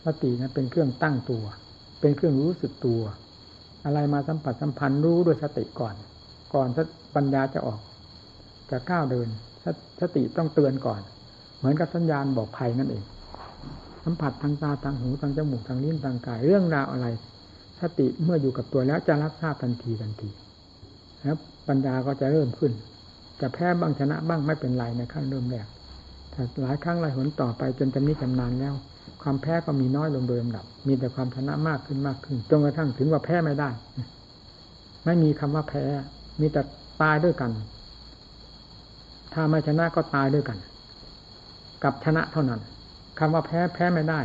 [0.06, 1.44] สตินะเป็นเครื่องตั้งตัว
[2.02, 3.02] เป็นเครื่องรู้สึกตัว
[3.86, 5.96] อะไรมาสัมผัสสัมพันธ์รู้ด้วยสติก่อน
[6.54, 6.68] ก่อน
[7.16, 7.80] ปัญญาจะออก
[8.72, 9.28] จะก้าวเดิน
[10.02, 11.02] สติต้องเตือนก่อน
[11.58, 13.04] เหมือนกับสัญญาณบอกภัยนั่นเอง
[14.04, 17.08] สัมผัสทางตาทางหูทางจมูกทางลิ้นทางกาย เรื่องราวอะไร
[17.82, 20.30] สติเมื่ออยู่กับตัวแล้วจะรับทราบทันทีทันที
[21.22, 21.38] แล้ว
[21.68, 22.72] ปัญญาก็จะเริ่มขึ้น
[23.42, 25.68] จะแพ้บ้างชนะบ้างไม่เป็นไรในขั้นเริ่มแรก
[26.36, 28.74] แต่หลายครั้งหลายหนต่อไปจนจำนี้จำนานแล้ว
[29.22, 33.70] ความแพ้ก็มีน้อยลงโดยลำดับ มีแต่ความชนะมากขึ้นมากขึ้นจนกระทั่งถึงว่าแพ้ไม่ได้
[35.06, 35.84] ไม่มีคำว่าแพ้
[36.42, 36.62] มีแต่
[37.02, 37.52] ตายด้วยกัน
[39.34, 40.58] ถ้าไม่ชนะก็ตายด้วยกัน
[41.84, 42.62] กับชนะเท่านั้น
[43.20, 44.20] คำว่าแพ้แพ้ไม่ได้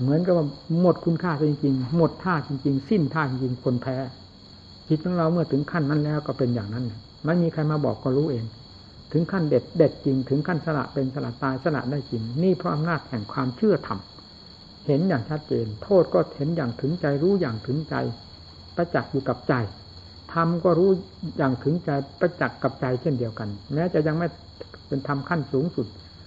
[0.00, 0.46] เหมือนกับว่า
[0.80, 3.96] หมดคุณค่าจริงๆ หมดท่าจริง ๆ สิ้นท่าจริงๆคนแพ้
[4.88, 6.84] จิตของเราเมื่อถึงขั้นนั้นแล้วก็เป็นอย่างนั้น
[7.24, 8.44] ไม่มีใครมาบอกก็รู้เอง
[9.12, 13.98] ถึงขั้นเด็ดเด็ดจริง ถึงขั้นสละเป็นสละตายสละได้จริง นี่เพราะอำนาจแห่งความเชื่อธรรม
[14.86, 17.94] เห็นอย่างชัดเจน โทษก็เห็นอย่างถึงใจรู้อย่างถึงใจ
[18.76, 19.54] ประจักษ์อยู่กับใจ
[20.32, 20.90] ธรรมก็รู้
[21.38, 21.90] อย่างถึงใจ
[22.20, 24.28] ประจักษ์กับใจเช่นเดียวกัน แม้จะยังไม่
[24.88, 25.86] เป็นธรรมขั้นสูงสุด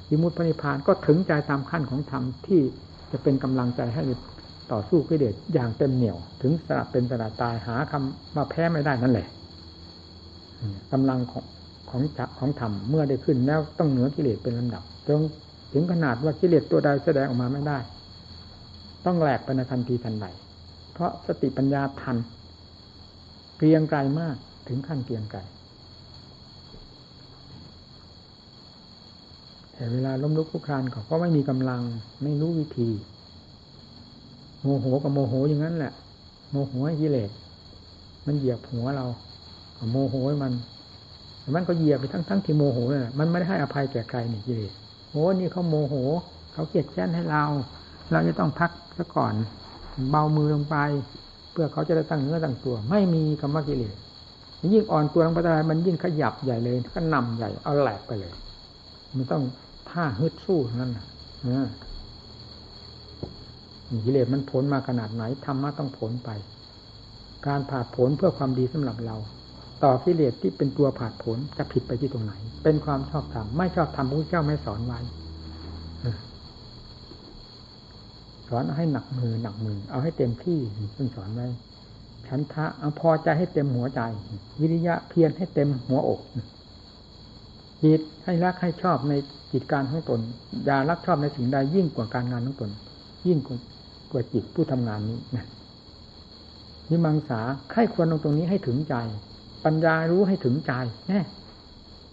[0.09, 2.61] วิมุตติพนิพานก็ถึงใจตามขั้นของธรรมที่
[3.11, 4.03] จะเป็นกำลังใจให้
[4.71, 9.27] ต่อสู้กิเลสอย่างเต็มเหนี่ยว ถึงสละเป็นสละตายหาคำมาแพ้ไม่ได้นั่นแหละ
[10.91, 11.43] กำลังของ
[11.91, 15.19] ของจักของธรรมเมื่อได้ขึ้นแล้วต้องเหนือกิเลสเป็นลำดับจน
[15.73, 17.77] ถึงขนาดว่ากิเลสตัวใดแสดงออกมาไม่ได้
[19.05, 20.25] ต้องแหลกไปในทันทีทันใด
[20.93, 22.17] เพราะสติปัญญาทัน
[23.57, 24.35] เกรียงไกลมาก
[24.67, 25.39] ถึงขั้นเกรียงไกล
[29.71, 31.81] แต่เวลาล้มลุกคลุกคลานเขาก็ไม่มีกำลัง
[32.23, 32.89] ไม่รู้วิธี
[34.61, 35.93] โมโหกับโมโหอย่างนั้นแหละ
[36.51, 37.29] โมโหให้กิเลส
[38.25, 39.05] มันเหยียบหัวเรา
[39.91, 40.53] โมโหให้มัน
[41.55, 44.73] มันก็เหยียบไปทั้งทั้งที่โมโหน่ะมันไม่ได้ให้อภัยแก่ใครนี่กิเลส
[45.11, 45.95] โอ้นี่เขาโมโห
[46.53, 47.43] เขาเกลียดแค้นให้เรา
[48.11, 49.33] เราจะต้องพักซะก่อน
[50.09, 50.75] เบามือลงไป
[51.51, 53.95] เพื่อเขาจะได้ตั้งเนื้อตั้งตัว ไม่มีคำว่ากิเลส
[54.73, 58.33] ยิ่งอ่อนตัวลงไปได้มันยิ่งขยับใหญ่เลยก็นำใหญ่เอาแหลกไปเลย
[59.15, 59.43] มันต้อง
[59.89, 61.05] ท่าฮึดสู้นั่นนะ
[64.05, 66.29] กิเลสมันผลมาขนาดไหนธรรมะต้องผลไป
[67.47, 69.15] การผ่าผลเพื่อความดีสำหรับเรา
[69.83, 74.99] ต่อกิเลสที่เป็นตัวผาดผลจะผิดไปที่ตรงไหน เป็นความชอบธรรมไม่ชอบธรรมพระเจ้าไม่สอนไว้
[78.49, 80.59] สอนให้หนักมือหนักมือ เอาให้เต็มที่
[80.95, 81.47] ท่านสอนไว้
[82.27, 84.01] ฉันทะเอาพอใจให้เต็มหัวใจ
[84.59, 86.19] วิริยะเพียรให้เต็มหัวอก
[87.83, 89.13] จิตให้รักให้ชอบใน
[89.51, 90.19] จิตการของตน
[90.65, 92.71] อย่ารักชอบในสิ่งใดยิ่งกว่าการงานของตน
[93.27, 93.39] ยิ่ง
[94.11, 95.45] กว่าจิตผู้ทำงานนี้นะ
[96.89, 97.39] นิมังสา
[97.71, 98.95] ใครควรลงตรงนี้ให้ถึงใจ
[99.65, 100.71] ปัญญารู้ให้ถึงใจ
[101.09, 101.21] แน่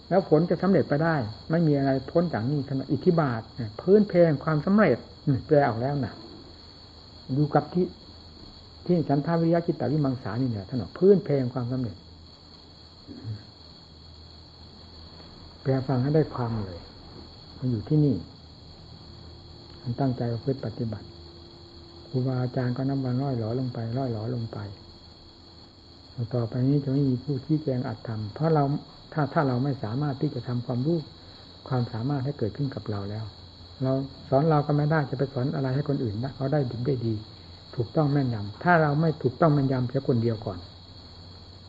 [0.09, 1.15] แล้วผลจะสำเร็จไปได้
[1.51, 3.41] ไม่มีอะไรพ้นจากนี้ขณะอิทธิบาท
[3.81, 4.97] พื้นเพลงความสำเร็จ
[5.47, 6.13] แปลออกแล้วนะ
[7.37, 7.85] ดูกับที่
[8.85, 11.95] ที่ฉันทาวิริยะจิตตวิมังสานี่เนี่ยท่านอพื้นเพลงความสำเร็จ
[15.61, 16.79] แปลฟังให้ได้ความเลย
[17.57, 18.15] มันอยู่ที่นี่
[19.81, 21.07] มันตั้งใจเพื่อปฏิบัติ
[22.09, 24.57] ครูบาอาจารย์ก็นำวันร้อยหลอลงไป ร้อยหลอลงไป
[26.35, 28.63] ต่อไปนี้จะไม่มีผู้ชี้แจงอัดทำเพราะเรา
[29.13, 30.97] ถ้าถ้าเราไม่สามารถที่จะทำความรู้
[31.67, 33.25] ความสามารถให้เกิดขึ้นกับเราแล้ว
[33.83, 33.93] เรา
[34.29, 37.13] สอนเราก็ไม่ได้จะไปสอนอะไรให้คนอื่นนะเขาได้ดีได้ดี
[37.75, 40.59] ถูกต้องแม่นยำถ้าเราไม่ถูกต้องแม่นยำเพียงคนเดียวก่อน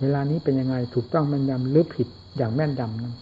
[0.01, 3.14] เวลานี้เป็นยังไงถูกต้องแม่นยำหรือผิดอย่างแม่นยำนั้น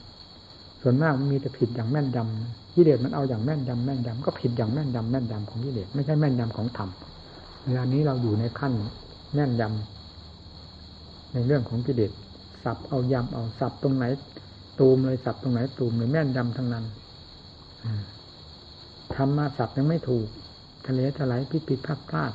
[0.82, 6.88] ส่วนมากมีแต่ผิดอย่างแม่นยำกิเลสมันเอาอย่างแม่นยำแม่นยำก็ผิดอย่างแม่นยำแม่นยำของกิเลสไม่ใช่แม่นยำของธรรม
[7.64, 8.72] เวลานี้เราอยู่ในขั้น
[9.34, 9.97] แม่นยำ
[11.32, 12.12] ในเรื่องของกิเลส
[12.64, 14.04] สับเอายำเอาสับตรงไหน
[14.80, 16.84] ตูมเลยสับตรงไหน ตูมเลยแม่นยำทั้งนั้น
[19.14, 20.26] ทำมาสับยังไม่ถูก
[20.86, 22.32] ทะเลถลายพิดผิดพลาดพลาด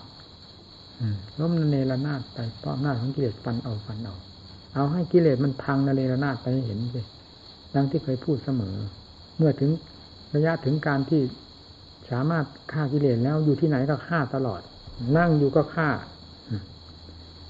[1.39, 4.15] ล้มเนรนาดไปเพราะหน้าของกิเลสฟันเอาฟันเอา
[4.73, 7.05] เอาให้กิเลสมันพังนเนรนาดไปให้เห็นเลย
[7.75, 8.75] ดังที่เคยพูดเสมอ
[9.37, 9.71] เมื่อถึง
[10.35, 11.21] ระยะถึงการที่
[12.11, 14.61] สามารถฆ่ากิเลสแล้วอยู่ที่ไหนก็ฆ่าตลอด
[15.17, 15.89] นั่งอยู่ก็ฆ่า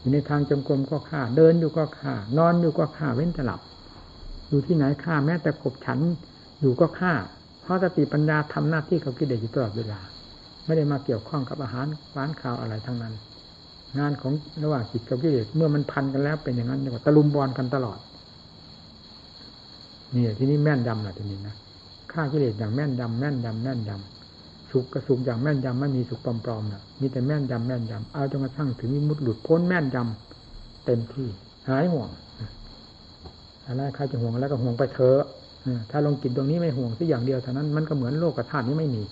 [0.04, 3.62] อยู่ในทางจงกรมก็ฆ่า เดินอยู่ก็ฆ่านอนอยู่ก็ฆ่าเว้นแต่หลับ
[4.49, 5.99] อยู่ที่ไหนฆ่าแม้แต่ขบฉัน
[6.62, 7.14] อยู่ก็ฆ่า
[7.62, 9.99] เพราะสติปัญญาทำหน้าที่กับกิเลสอยู่ตลอดเวลา
[10.66, 13.14] ไม่ได้มาเกี่ยวข้องกับอาหารหวานข้าวอะไรทั้งนั้น
[13.99, 14.34] งานของ
[14.64, 17.99] ระหว่างจิตกับกิเลสเมื่อมันพันกันแล้วเป็นอย่างนั้นเรียกว่าตะลุมบอลกันตลอด
[20.14, 21.56] นี่ที่นี่แม่นยำนะทีนี้นะ
[22.12, 24.12] ฆ่ากิเลสอย่างแม่นยำแม่นยำแม่นยำ
[24.74, 31.28] สุขกระสุขอย่างแม่นยำไม่มีสุขปลอมๆนะมีแต่แม่นยำแม่นยำเอาจนกระทั่งถึงมิมุดหลุดพ้นแม่นยำเต็มที่
[31.69, 32.09] หายห่วง
[33.65, 35.21] อะไรใครจะห่วงแล้วก็ห่วงไปเถอะ
[35.91, 39.03] ถ้าลงจิตตรงนี้ไม่ห่วงสักอย่างเดียวเท่านั้นมันก็เหมือนโลกธาตุนี้ไม่มี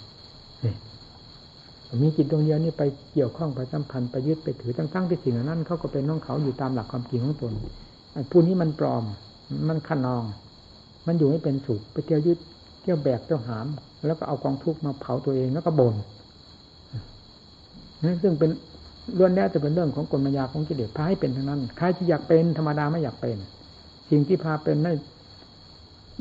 [2.03, 2.83] มีจิตดวงเดียวนี่ไป
[3.13, 7.53] เกี่ยวข้องไปสัมพันธ์ไปยึดไปถือตั้งๆที่สิ่งนั้นเขาก็เป็นน้องเขาอยู่ตามหลักความจริงของตน
[8.31, 9.03] ผู้นี้มันปลอม
[9.69, 10.23] มันขนอง
[11.07, 12.37] มันอยู่ไม่เป็นสุขไปเที่ยวยึด
[12.81, 13.67] เที่ยวแบกเที่ยวหาม
[14.05, 15.95] แล้วก็เอากองทุกข์มาเผาตัวเองแล้วก็บ่น
[18.03, 18.51] นั่นซึ่งเป็น
[19.17, 23.37] ล้วนแล้วจะเป็นเรื่องของกลมายาของกิเลสพาให้เป็นทั้งนั้นใครที่อยากเป็นธรรมดาไม่อยากเป็น
[24.09, 24.93] สิ่งที่พาเป็นได้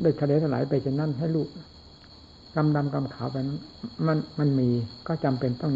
[0.03, 1.49] ได้ทะเลถลายไปเช่นนั้นให้ลูก
[2.55, 3.37] กำดำกำขาวไป
[4.07, 4.69] มันมันมี
[5.07, 5.73] ก็จำเป็นต้อง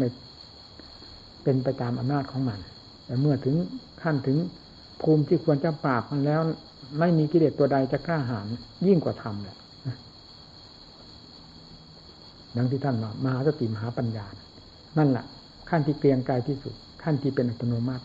[1.43, 2.59] เป็นไปตามอำนาจของมัน
[3.05, 3.55] แต่เมื่อถึง
[4.01, 4.37] ขั้นถึง
[5.01, 6.41] ภูมิที่ควรจะปราบมันแล้ว
[6.99, 8.47] ไม่มีกิเลสตัวใดจะกล้าหาญ
[8.87, 9.57] ยิ่งกว่าธรรมแหละ
[12.57, 14.25] ดังที่ท่านว่ามหาสติมหาปัญญา
[14.97, 15.25] นั่นแหละ
[15.69, 18.03] ขั้นที่เกรียงกายที่สุด ขั้นที่เป็นอัตโนมัติ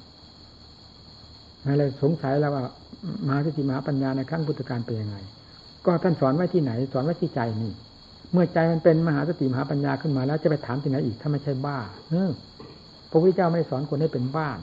[1.64, 2.62] อะไรสงสัยแล้วว่า
[3.26, 5.16] มหาสติมหาปัญญาในขั้นพุทธการเป็นยังไง
[5.86, 7.72] ก็ท่านสอนไว้ที่ไหน สอนไว้ที่ใจนี่
[8.32, 11.78] เมื่อใจมันเป็นมหาสติมหาปัญญาขึ้นมาแล้วจะไปถามที่ไหนอีกถ้าไม่ใช่บ้า
[12.10, 12.30] เออ
[13.10, 14.58] พระพุทธเจ้าไม่ได้สอนคนให้เป็นบ้าน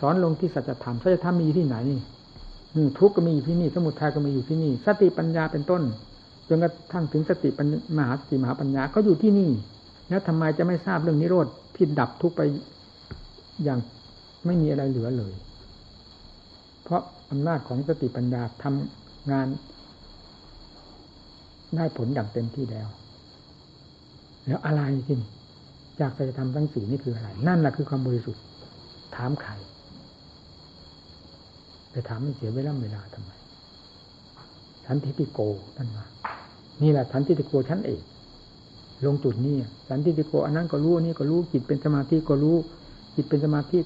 [0.00, 1.76] สอนลงที่สัจธรรมสัจธรรมมีที่ไหน
[2.98, 5.82] ทุกข์ก็มีอยู่ที่นี่ สมุทัยก็มีอยู่ที่นี่ สติปัญญาเป็นต้น
[6.52, 9.50] จนกระทั่งถึงสติปัญมหาสติมหาปัญญาก็อยู่ที่นี่
[10.08, 12.40] แล้วทำไมจะไม่ทราบเรื่องนิโรธที่ดับทุกไป
[13.64, 13.78] อย่าง
[14.46, 15.32] ไม่มีอะไรเหลือเลย
[16.82, 19.46] เพราะอำนาจของสติปัญญาทำงาน
[21.76, 22.88] ได้ผลอย่างเต็มที่แล้ว
[24.46, 25.16] แล้วอะไรที่
[26.00, 28.42] จากสัจธรรมทั้งสี่นี่คืออะไร นั่นแหละคือความบริสุทธิ์
[29.16, 29.52] ถามใคร
[31.90, 33.30] ไปถามไม่เสียเวลาเวลาทำไม
[34.84, 35.40] สันทิติโก
[35.76, 36.06] ท่านว่า
[36.82, 38.02] นี่แหละสันทิติโกชั้นเอก
[39.04, 39.56] ลงจุดนี้
[39.88, 42.56] สันทิติโกอันนั้นก็รู้นี่ก็รู้จิตเป็นสมาธิก็รู้
[43.14, 43.78] จิตเป็นสมาธิ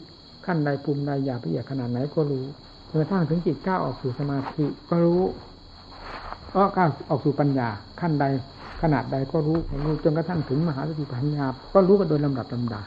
[0.46, 2.44] ขั้นใดภูมิใดอยากละเอียดขนาดไหนก็รู้
[2.88, 5.22] จนกระทั่งถึงจิตก้าวออกสู่สมาธิก็รู้
[6.54, 7.68] ก็ก้าวออกสู่ปัญญา
[8.00, 8.24] ขั้นใด
[8.82, 12.82] ขนาดใดก็รู้รู้จนกระทั่งถึงมหาสติปัญญา ก็รู้กันโดยลำดับลำดา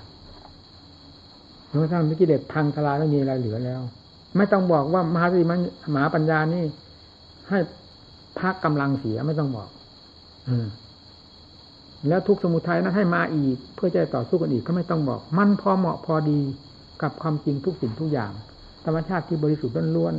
[1.69, 3.81] จนกระทั่งมิกิเลสพังทลายไม่มีอะไรเหลือแล้ว
[4.37, 5.45] ไม่ต้องบอกว่ามหาสติ
[5.93, 6.63] มหาปัญญานี่
[7.49, 7.59] ให้
[8.39, 9.69] พักกำลังเสียไม่ต้องบอก
[12.07, 16.39] แล้วทุกสมุทัยนั้นให้มาอีก เพื่อจะต่อสู้กันอีกก็ไม่ต้องบอก มันพอเหมาะพอดี
[17.01, 18.31] กับความจริงทุกสิ่งทุกอย่าง
[18.85, 20.15] ธรรมชาติที่บริสุทธิ์ล้วน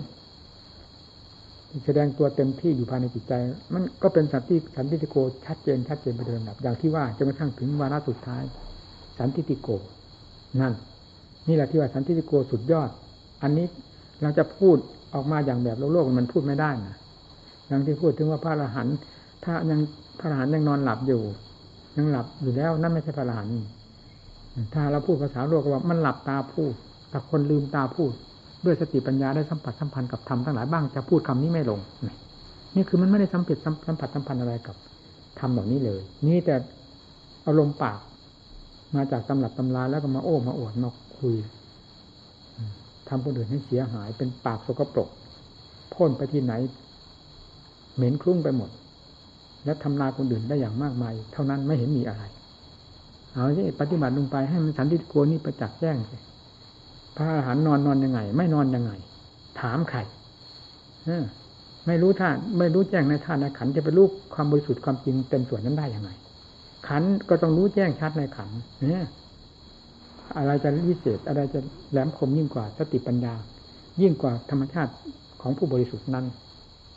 [1.85, 3.33] แสดงตัวเต็มที่อยู่ภายในจิตใจ
[3.75, 5.17] มันก็เป็นสันติสันติโก
[5.47, 8.43] ชัดเจนชัดเจนไปเดิมแบบอย่างที่ว่าจนกระทั่งถึงวาระสุดท้าย
[9.19, 9.69] สันติโก
[10.61, 10.73] นั่น
[11.49, 12.91] นี่แหละที่ว่าสันติโกสุดยอด
[13.43, 13.67] อันนี้
[14.23, 14.77] เราจะพูด
[15.15, 16.97] ออกมาอย่างแบบโลกโลกมันพูดไม่ได้นะ
[17.67, 18.97] อย่างที่พูดถึงว่าพระอรหันต์
[19.45, 19.81] ถ้ายัง
[20.19, 21.23] พระอรหันยังนอนหลับอยู่
[21.97, 23.49] ยังหลับอยู่แล้วนั่นไม่ใช่พระอรหัน
[24.75, 26.73] ถ้าเราพูดภาษาโลกก็ว่ามันหลับตาพูด
[27.11, 28.13] แต่คนลืมตาพูด
[28.65, 31.81] ด้วยสติปัญญาได้สัมผัสสัมพันธ์กับธรรมทั้งหลายบ้างจะพูดคำนี้ไม่ลง
[32.75, 34.77] นี่คือมันไม่ได้สัมผัสสัมผัสสัมพันธ์อะไรกับ
[35.39, 36.55] ธรรมเหล่านี้เลย นี่แต่
[37.47, 37.99] อารมณ์ปาก
[38.95, 41.35] มาจากตำรับตำราแล้วก็มาโอ้มาอวดมาคุย
[43.09, 45.09] ทำคนอื่นให้เสียหายเป็นปากสกปรก
[45.95, 46.53] พ่นไปที่ไหน
[47.95, 48.71] เหม็นคลุ้งไปหมด
[49.69, 52.23] และทำลายคนอื่นได้อย่างมากมาย เท่านั้นไม่เห็นมีอะไร
[53.33, 56.23] เอาที่ปฏิบัติลงไปให้มันสันติโกนี่ประจักษ์แจ้งเลย
[57.17, 58.93] พระอาหารนอนนอนยังไง ไม่นอนยังไง
[59.61, 59.99] ถามใคร
[61.87, 66.11] ไม่รู้ท่านไม่รู้แจ้งในท่านในขันจะไปรู้ความบริสุทธิ์ความจริงเต็มส่วนนั้นได้ยังไง
[66.89, 68.51] ขันก็ต้องรู้แจ้งชัดในขัน
[68.91, 69.05] เนี่ย
[70.37, 71.61] อะไรจะวิเศษอะไรจะ
[71.91, 73.35] แหลมคมยิ่งกว่าสติปัญญา
[74.03, 74.93] ยิ่งกว่าธรรมชาติ
[75.43, 76.27] ของผู้บริสุทธิ์นั้น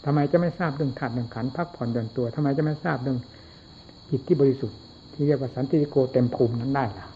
[0.06, 3.18] ทำไมจะไม่ทราบเรื่องธาตุเรื่องขันพักผ่อนเดินตัวทำไมจะไม่ทราบเรื่อง
[4.10, 4.78] จิตที่บริสุทธิ์
[5.14, 7.08] ที่เรียกว่าสันติโกเต็มภูมินั้นได้ล่ะ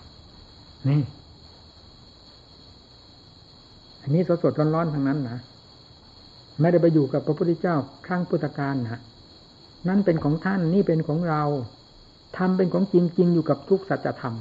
[0.89, 1.01] นี่
[4.01, 5.39] อันนี้สดๆร้อนๆทั้งนั้นนะ
[6.61, 7.75] ไม่ได้ไปอยู่กับพระพุทธเจ้า
[8.05, 9.01] ครั้งพุทธกาลนะ
[9.87, 11.43] นั่นเป็นของท่านนี่เป็นของเรา
[12.37, 14.35] ทำเป็นของจริงจริงอยู่กับทุกสัจธรรม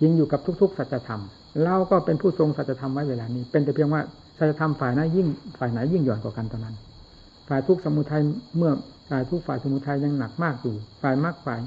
[0.00, 1.22] จริงอยู่กับทุกๆสัจธรรม
[1.64, 4.02] เราก็เป็นผู้ทรงสัจธรรมไว้เวลานี้ เป็นแต่เพียงว่า
[4.38, 5.26] สัจธรรมฝ่ายนั้นยิ่ง
[5.58, 6.76] ฝ่ายไหนยิ่งหย่อนกว่ากันตอนนั้น
[7.48, 8.22] ฝ่ายทุกสมุทัย
[8.56, 8.72] เมื่อ
[9.10, 11.60] ฝ่ายทุกฝ่ายสมุทัยยังหนักมากอยู่ ฝ่ายมากฝ่าย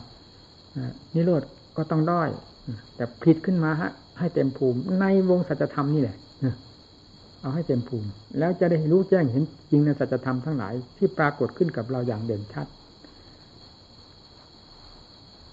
[1.13, 1.41] นิโรธ
[1.77, 2.29] ก็ต้องด้อย
[2.95, 6.17] แต่ผิดขึ้นมาฮะ ให้เต็มภูมิในวงสัจธรรมนี่แหละ
[7.41, 8.07] เอาให้เต็มภูมิ
[8.39, 12.67] แล้วจะได้รู้แจ้งเห็นจริงในสัจธรรมทั้งหลายที่ปรากฏขึ้นกับเราอย่างเด่นชัด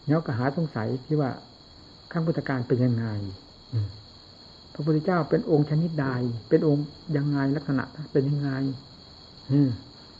[0.06, 1.30] เนาะก็หาสงสัยที่ว่า
[2.12, 3.06] ขั้งพุทธการเป็นยังไง
[4.74, 6.06] พระพุทธเจ้าเป็นองค์ชนิดใด
[6.48, 6.84] เป็นองค์
[7.16, 8.50] ยังไงลักษณะเป็นยังไง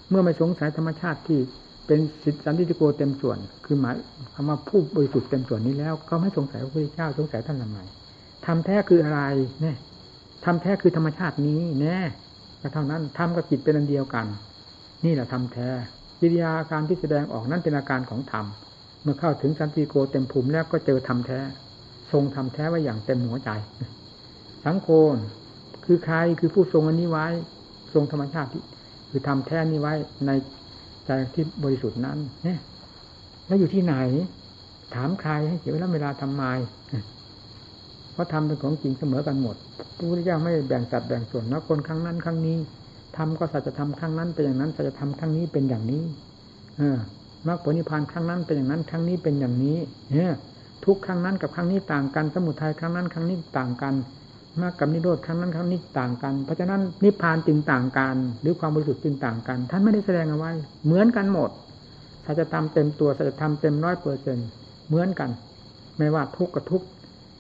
[0.09, 1.41] เมื่อไม่สงสัยธรรมชาติที่
[1.87, 3.95] เป็นสิทธิสันติโกเต็มส่วน คือหมาย
[4.35, 7.79] คำว่าผู้บริสุทธิ์เต็มส่วนนี้แล้วเขาไม่สงสัยพระพุทธเจ้าสงสัยท่านทำไม
[8.47, 9.23] ทำแท้คืออะไร
[9.61, 9.77] เนี่ย
[10.45, 11.99] ทำแท้คือธรรมชาตินี้แน่
[12.61, 14.27] ก็เท่านั้นทำกับจิตเป็นอันเดียวกัน
[15.05, 15.69] นี่แหละทำแท้
[16.21, 18.47] กิริยาการที่แสดงออกนั้นเป็นอาการของธรรม
[19.03, 21.41] เมื่อเข้าถึงสันติโกเต็มภูมิแล้วก็เจอทำแท้
[22.13, 23.51] ทรงทำแท้ไว้อย่างเต็มหัวใจ
[24.65, 24.89] สังโฆ
[25.85, 27.27] คือใครคือผู้ทรงอันนี้ไว้
[27.95, 28.49] ทรงธรรมชาติ
[29.11, 29.95] คือทำแท้นี้ไว้
[30.27, 30.31] ใน
[31.07, 32.59] ใจที่บริสุทธิ์นั้นเนี่ย
[33.47, 33.95] แล้วอยู่ที่ไหน
[34.95, 36.45] ถามใครให้เสียเวลาเวลาทำไม
[38.13, 39.57] เพราะทำเป็นของจริงเสมอกันหมด
[39.97, 42.59] พระพุทธเจ้าไม่แบ่งสัดแบ่งส่วนนะคนครั้งนั้นครั้งนี้
[43.17, 46.03] ทำก็สัจธรรมครั้งนั้นเป็นอย่างนั้นสัจธรรมครั้งนี้เป็นอย่างนี้
[46.79, 46.99] เออ
[47.47, 49.79] มรรคผลนิพพานครั้งนั้นเป็นอย่างนั้น ครั้งนี้เป็นอย่างนี้
[50.13, 50.33] เนี่ย
[50.85, 53.95] ทุกครั้งนั้นกับครั้งนี้ต่างกัน สมุทัยครั้งนั้นครั้งนี้ต่างกัน
[54.63, 60.51] มรรคกับนิโรธครั้งนั้นครั้งนี้ต่างกัน เพราะฉะนั้นนิพพานจึงต่างกัน หรือความบริสุทธิ์จึงต่างกัน ท่านไม่ได้แสดงเอาไว้
[60.85, 61.51] เหมือนกันหมด
[62.27, 64.39] สัจธรรมเต็มตัวสัจธรรมเต็มร้อยเปอร์เซ็น
[64.89, 65.31] เหมือนกัน
[65.99, 66.87] ไม่ว่าทุกข์กับทุกข์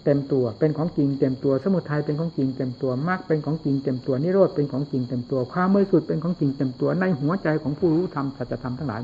[0.04, 9.02] เต็มตัว เป็นของจริงเต็มตัว สมุทัยเป็นของจริงเต็มตัวมรรคเป็นของจริงเต็มตัวนิโรธเป็นของจริงเต็มตัว ความบริสุทธิ์เป็นของจริงเต็มตัว ในหัวใจของผู้รู้ธรรมสัจธรรมทั้งหลาย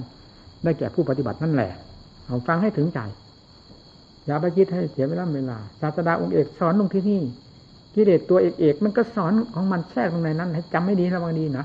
[0.64, 1.70] ได้แก่ผู้ปฏิบัตินั่นแหละ
[2.26, 2.98] เอาฟังให้ถึงใจ
[4.26, 7.22] อย่าไปคิดให้เสียเวลาเวลาศาสดาองค์เอกสอนลงที่นี่
[7.94, 11.64] กิเลสตัวเอกเอกมันก็สอนของมันแทรกลงในนั้น ให้จำไม่ดีระวังดีนะ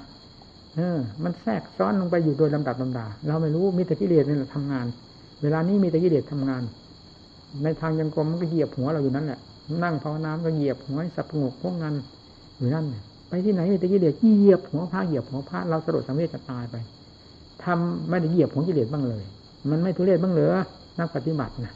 [0.76, 4.86] เออ มันแทรกซ้อนลงไปอยู่โดยลำดับลำดา เราไม่รู้มีแต่กิเลสนี่แหละทำงาน
[5.42, 6.64] เวลานี้มีแต่กิเลสทำงาน
[7.64, 9.40] ในทางยังกรมมันก็เหยียบหัวเราอยู่นั่นแหละ
[9.84, 11.94] นั่งภาวนาก็เหยียบหัวสับงกพวกงาน
[12.58, 12.86] อยู่นั่น
[13.30, 16.76] ไปที่ไหนมีแต่กิเลสเหยียบหัวพระเหยียบหัวพระเราสลดสังเวชจะตายไป
[17.64, 19.24] ทำไม่ได้เหยียบหัวกิเลสบ้างเลย
[19.70, 20.56] มันไม่ทุเรศบ้างเหรอ
[21.00, 21.74] นักปฏิบัตินะ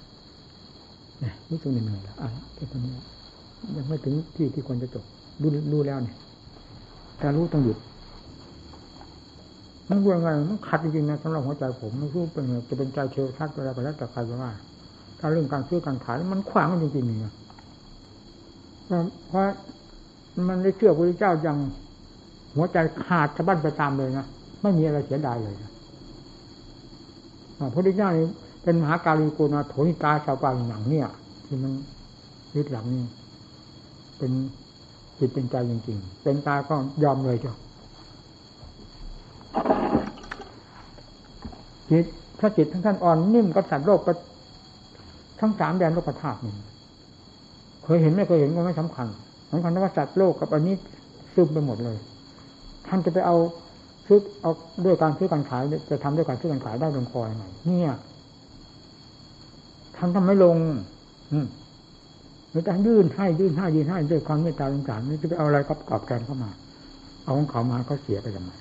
[1.23, 2.91] นี่นี่ตรงนี้เหนื่อยแล้วอะแค่ตรงนี้
[3.77, 5.03] ยังไม่ถึงที่ที่ควรจะจบ
[5.41, 6.15] รู้รู้แล้วเนี่ย
[7.23, 7.77] การรู้ต้องหยุด
[9.89, 14.51] มันรู้ยังไงมันขัดจริงๆนะสำหรับหัวใจผมไม่รู้เป็นจะเป็นใจเชลทัดอะไรไปแล้วแต่ใครจะว่า
[15.19, 17.33] ถ้าเรื่องการซื้อการขายมันขวางมันจริงๆเนี่ย
[19.27, 19.41] เพราะ
[20.47, 21.57] มันได้เชื่อพระเจ้าอย่าง
[22.55, 24.25] หัวใจขาดสะบั้นไปตามเลยนะ
[24.61, 25.71] ไม่มีอะไรเสียดายเลยนะ
[27.57, 28.25] พระพุทธเจ้านี่
[28.63, 31.07] เป็นมหาการีโกนาโถนิกาชาวปางหนังเนี่ย
[31.45, 31.71] ที่มัน
[32.55, 33.03] ยึดหลังนี่
[34.19, 34.31] เป็น
[35.19, 37.53] จิตเป็นใจจริงๆ เป็นตาก็ยอมเลยจ้ะ
[41.89, 42.05] จิต
[42.39, 44.13] ถ้าจิตทั้งท่านอ่อนนิ่มกับสัตว์โลกก็
[45.39, 46.53] ทั้งสามแดนโลกธาตุนี่
[47.83, 49.07] เคยเห็นไม่เคยเห็นก็ไม่สำคัญ
[49.51, 50.75] สำคัญว่าสัตว์โลกกับอันนี้
[51.33, 51.97] ซึมไปหมดเลย
[52.87, 53.35] ท่านจะไปเอา
[54.07, 54.51] ซื้อเอา
[54.85, 57.93] ด้วยการซื้อการขายจะทำด้วยการซื้อการขายได้ลงคอยไหนเนี่ย
[59.97, 60.57] ท่านทำไม่ลง
[61.31, 61.45] อืม
[62.51, 66.51] หรือการยื่นให้ยื่นให้ยื่นให้ด้วยความเมตตาสงสารนี่จะไปเอาอะไรกับกอบแกนเข้ามา
[67.23, 68.51] เอาของเขามาเขาเสียไปทำไม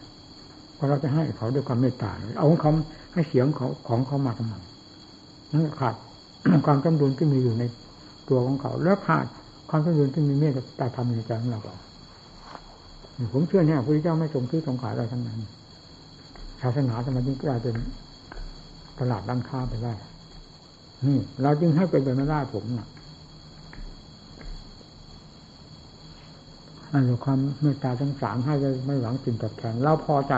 [0.77, 2.73] พอเราจะให้เขาด้วยความเมตตาเอาของเขา
[3.15, 4.55] ให้เสียงเขาของเขามาทำไม
[5.53, 5.95] นั่นขาด
[6.67, 7.65] ความสมดุลที่มีอยู่ใน
[8.29, 9.27] ตัวของเขา แล้วขาด
[9.71, 11.61] ความสมดุลที่มีเมตตาธรรมในใจของเรา
[13.33, 15.39] ผมเชื่อเนี่ยพระพุทธเจ้าไม่ทรงซื้อทรงขายอะไรทั้งนั้น
[16.61, 17.75] ศาสนาสมัยนี้กลายเป็น
[18.99, 19.95] ตลาดด้านค้าไปได้
[21.07, 22.89] นี่เราจึงให้เป็นไปไม่ได้ผมนะ่ะ
[26.93, 28.55] อันนี้ความเมตตาสงสารให้
[28.87, 30.35] ไม่หวังสิ่งตอบแทนเราพอใจ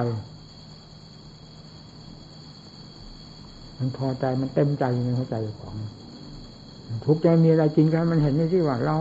[3.79, 5.75] มันพอใจมันเต็มใจในหัวใจของ
[7.05, 8.97] ทุกใจมีอะไรจริงกันมันเห็นนี่ที่ว่า เรา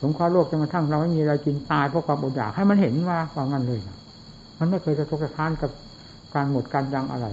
[0.00, 3.80] สงเคราะห์โลกจนกระทั่งเราไม่มีอะไรกินตายเพราะความอดอยากให้มันเห็นว่าคว่างั้นเลย
[4.58, 5.70] มันไม่เคยจะทกทานกับ
[6.34, 7.26] การหมดการยังอะไร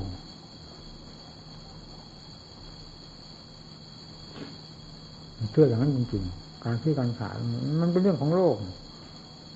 [5.51, 7.35] เชื่ออย่างนั้นจริงๆการที่การขาย
[7.81, 8.55] มันเป็นเรื่องของโลก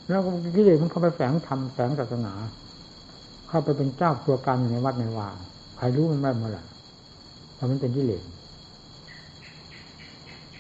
[0.08, 0.22] แล้ว
[0.56, 2.34] กิเลสมันเข้าไปแฝงทำแฝงศาสนา
[3.48, 5.30] เข้าไปเป็นเจ้าตัวการอยู่ในวัดในวา
[5.78, 6.64] ใครรู้มันได้เมื่อไหร่
[7.56, 8.24] เพราะมันเป็นกิเลส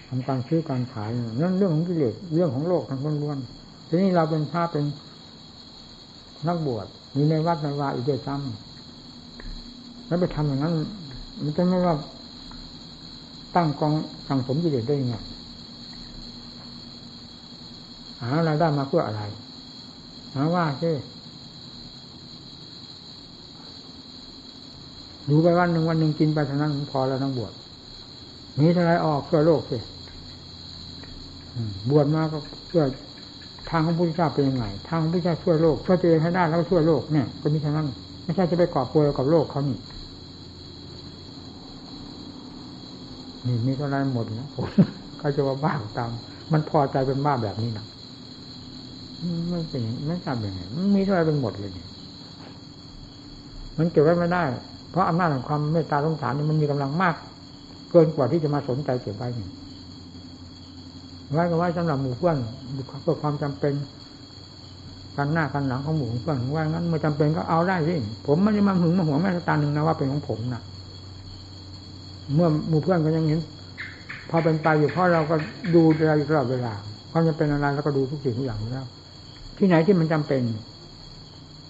[0.07, 1.09] ทำการซื้อการขาย
[1.41, 4.85] นั่นเรื่องของกิเลสเรื่องของโลกทั้งล้วนๆทีนี้เราเป็นพระเป็น
[6.47, 10.73] นักบวชอยู่ในวัดในวาอีกด้วยซ้ำแล้วไปทำอย่างนั้น
[11.43, 11.95] มันจะไม่ว่า
[13.55, 13.93] ตั้งกอง
[14.27, 15.15] สั่งสมกิเลสได้ยังไง
[18.28, 19.21] หารายได้มาเพื่ออะไร
[20.36, 20.93] หาว่าใช่
[25.30, 27.53] ดูไปวันหนึ่งวันหนึ่งกินไปเท่านั้นพอแล้วทั้งบวช
[28.59, 29.78] มีอะไรออกเพื่อโลกสิ
[31.89, 32.84] บวชมาก็เพื่อ
[33.69, 37.88] ทางของพระพุทธเจ้าเป็นยังไงทางของพระพุทธเจ้าช่วยโลกช่วยตัวเองให้ได้แล้วก็ช่วยโลกเนี่ย ก็มีเท่านั้น
[38.24, 39.78] ไม่ใช่จะไปกอบโกยกับโลกเขานี่
[43.45, 44.65] นี่มีเท่าไรหมดนะผม
[45.19, 46.09] เขาจะว่าบ้าตาม
[46.51, 47.86] มันพอใจเป็นบ้าแบบนี้นะ
[49.49, 51.71] ไม่เป็นไม่ทราบยังไงมันมีเท่าไรเป็นหมดเลย
[53.78, 54.43] มันเก็บไว้ไม่ได้
[54.91, 57.15] เพราะอำนาจของความเมตตาสงสารนี่มันมีกำลังมาก
[57.91, 59.47] เกินกว่าที่จะมาสนใจเก็บไว้นี่
[61.32, 62.38] ไว้ก็ไว้สำหรับหมู่เพื่อน
[63.01, 63.74] เพื่อความจำเป็น
[65.17, 67.95] กันหน้ากันหลังของหมู่เพื่อนว่างั้นเมื่อจำเป็นก็เอาได้สิ
[68.28, 70.61] ผมไม่ได้มาหึงมาหวงแม่ตาหนึ่งนะว่าเป็นของผมนะ
[72.34, 73.39] เมื่อหมู่เพื่อนก็ยังเห็น
[74.30, 75.36] พอเป็นไปอยู่เพราะเราก็
[75.74, 76.74] ดูเราอยู่ตลอดเวลา
[77.11, 78.88] ความจะเป็นอะไรเราก็ดูทุกสิ่งทุกอย่างแล้ว
[79.64, 80.41] ที่ไหนที่มันจำเป็น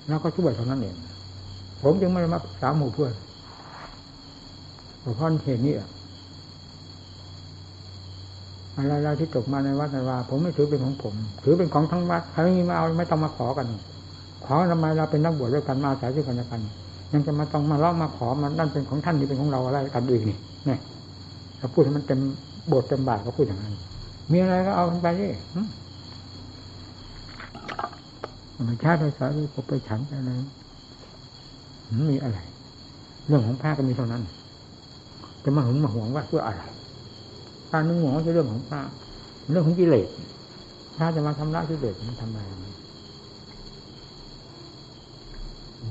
[0.10, 0.96] เราก็ช่วยเท่านั้นเอง
[1.82, 3.14] ผมจึงไม่ได้มาสามหมู่เพื่อน
[5.00, 5.74] เพราะเหตุนี้
[8.76, 11.14] อะไรๆที่ตกมาในวัดในวาผมไม่ถือเป็นของผม
[11.44, 13.68] ถือเป็นของทั้งวัดใครไม่มาเอาไม่ต้องมาขอกัน
[14.46, 16.62] ขอทำไมเราเป็นนักบวชด้วยกันมาสายด้วยกันกัน
[17.12, 20.80] ยังจะมาต้องมาเล่ามาขอมันนั่นเป็นของท่านนี่เป็นของเราอะไรกันอีกนี่เนี่ย
[21.58, 22.20] เราพูดให้มันเต็ม
[22.72, 23.74] บทเต็มบาทก็พูดอย่างนั้น
[24.32, 25.28] มีอะไรก็เอาไปดิ
[28.56, 30.32] มันชาติไปสายไปไปฉันไปอะไร
[32.10, 32.40] มีอะไร
[33.28, 34.22] เรื่องของพระก็มีเท่านั้น
[35.44, 36.62] จะมาหึงมาหวงว่าเพื่ออะไร
[37.72, 38.82] การนึงหวงจะเรื่องของพระ
[39.52, 40.08] เรื่องของกิเลส
[40.98, 42.38] ถ้าจะมาทำร้ายกิเลสมันทำไม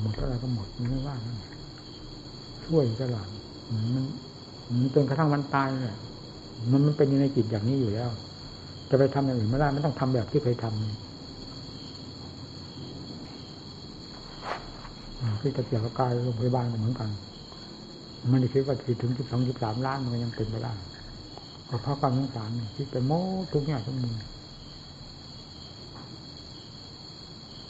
[0.01, 1.35] หมดอะไรก็หมดมไม่ว่านะ
[2.65, 3.27] ช่วยตลอด
[3.73, 4.05] มัน
[4.81, 5.97] มันเป็นกระทั่งวันตายเนี่ย
[6.71, 8.11] มันมันเป็นอยู่ในจิตอย่างนี้อยู่แล้ว
[8.91, 11.12] จะไปทำอย่างอื่นไม่ได้ไม่ต้องทำแบบที่เคยทำ
[15.41, 17.11] ที่ตะเกียบกายโรงพยาบาลเหมือนกัน
[18.31, 20.73] มันได้คิดว่าถึงสิบสองสิบสามล้านมันยังเป็นไปได้
[21.67, 23.21] เพราะความสงสารที่ไปโม้
[23.55, 24.15] ทุกอย่างทุกมุม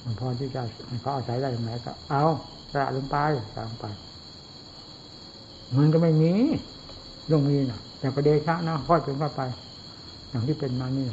[0.05, 0.63] มันพอที่จะ
[1.03, 2.25] เขาอาศัยได้ไหมก็ เอา
[2.73, 3.17] สระลงไป
[3.55, 3.87] สระลงไป
[5.77, 6.33] มันก็ไม่มี
[7.33, 9.41] ลงมีนะแต่ประเดชะนะค่อยเป็นก็ไป
[10.31, 11.09] อย่างที่เป็นมานี่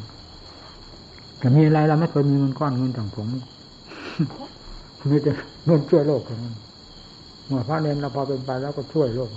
[1.40, 3.28] แต่มีอะไรเราไม่เคยมีเงินก้อนเงินต่างผม
[5.10, 5.32] มีแต่
[5.66, 6.56] เงินช่วยโลกเท่านั้น
[7.48, 9.30] เมื่อพระเนรเราพอเป็นไปแล้วก็ช่วยโลก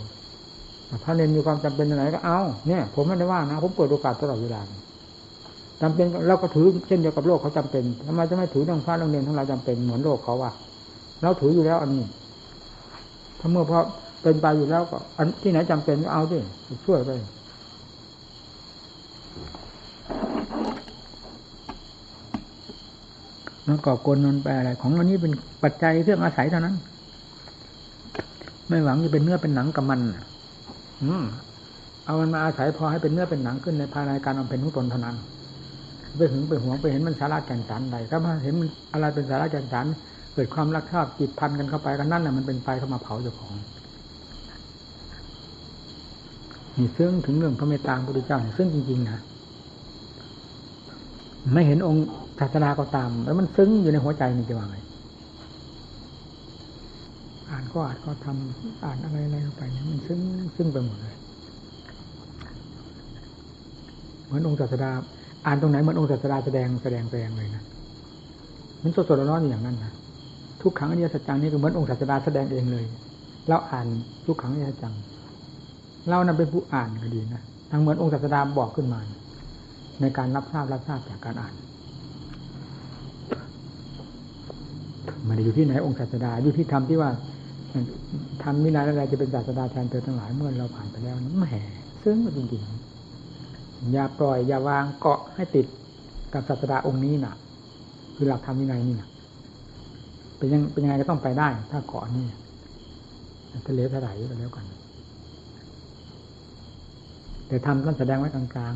[1.05, 4.61] พระเนรมีความจำเป็นไหนก็เอาเนี่ย ผมไม่ได้ว่านะผมเปิดโอกาสตลอดเวลา
[5.83, 10.51] จำเป็นเราก็ถือเช่นเดียวกับโลกเขาจำเป็นทำไมจะไม่ถือเรื่องพระเรื่องเนรทั้งหลายจำเป็นเหมือนโลกเขาว่า
[11.23, 12.05] เราถืออยู่แล้วอันนี้
[13.41, 13.79] ถ้าเมื่อพอ
[14.23, 16.39] เป็นไปอยู่แล้วก็ อันที่ไหนจำเป็นก็เอาดิ
[16.87, 17.11] ช่วยไป
[23.65, 25.33] แล้วกอกลนนไปอะไร ของอันนี้เป็น
[25.63, 26.77] ปัจจัยเครื่องอาศัยเท่านั้น
[28.69, 30.01] ไม่หวังจะเป็นเนื้อเป็นหนังกับมัน
[31.05, 31.25] อืม
[32.05, 35.17] เอามันมาอาศัยพอให้เป็นเนื้อเป็นหนังขึ้นในภายในการอาเป็นของตนเท่านั้น
[36.17, 39.87] ไปถึงไปหวงไปเห็นมันสาระแก่นสารใดถ้ามาเห็นมันอะไรเป็นสาระแก่นสาร
[40.35, 43.53] เกิดความรักชอบจิตพันกันเข้าไปกันนั่นแหละมันเป็นไฟเข้ามาเผาเจ้าของ
[46.77, 49.23] นี่ซึ่งถึงเรื่องพระเมตตาพระพุทธเจ้าซึ่งจริงๆนะ
[51.53, 52.05] ไม่เห็นองค์
[52.43, 54.77] ศาสนาก็ตาม แล้วมันซึ้งอยู่ในหัวใจนี่จะว่าไง
[57.51, 60.21] อ่านก็อ่านก็ทำอ่านอะไรอะไรไปเนี่ยมันซึ้ง
[60.57, 61.17] ซึ้งไปหมดเลย
[64.25, 64.91] เหมือนองค์ศาสดา
[65.47, 67.63] อ่านตรงไหนเหมือนองค์ศาสดาแสดงแสดงแสดงเลยนะ
[68.83, 69.93] มันสดๆร้อนๆอย่างนั้นนะ
[70.63, 72.85] ทุกครั้งอนิจจจังนี่ก็เหมือนองค์ศาสดาแสดงเองเลย
[73.49, 73.87] เราอ่าน
[74.27, 74.95] ทุกครั้งอนิจจจัง
[76.09, 79.01] เรานั้นเป็นผู้อ่านก็ดีนะทั้งเหมือนองค์ศาสดาบอกขึ้นมา
[80.01, 81.55] ในการรับทราบรับทราบจากการอ่าน
[85.29, 87.11] มันอยู่ที่ไหนองค์ศาสดาอยู่ที่ธรรมที่ว่า
[88.43, 91.47] ทำมินาอะไรจะเป็นศาสดาแทนเธอทั้งหลายเมื่อเราผ่านไปแล้วแหม
[92.05, 95.67] ซึ่งจริงๆอย่าปล่อยอย่าวางเกาะให้ติด
[96.33, 97.35] กับศาสดาองค์นี้น่ะ
[98.17, 99.09] คือหลักธรรมวินัยนี่น่ะ
[100.39, 102.27] เป็นยังเป็นยังไงก็ต้องไปได้ ถ้าเกาะนี่
[103.67, 104.67] ทะเลทลายก็แล้วกัน
[107.47, 108.75] แต่ทำต้องแสดงไว้กลาง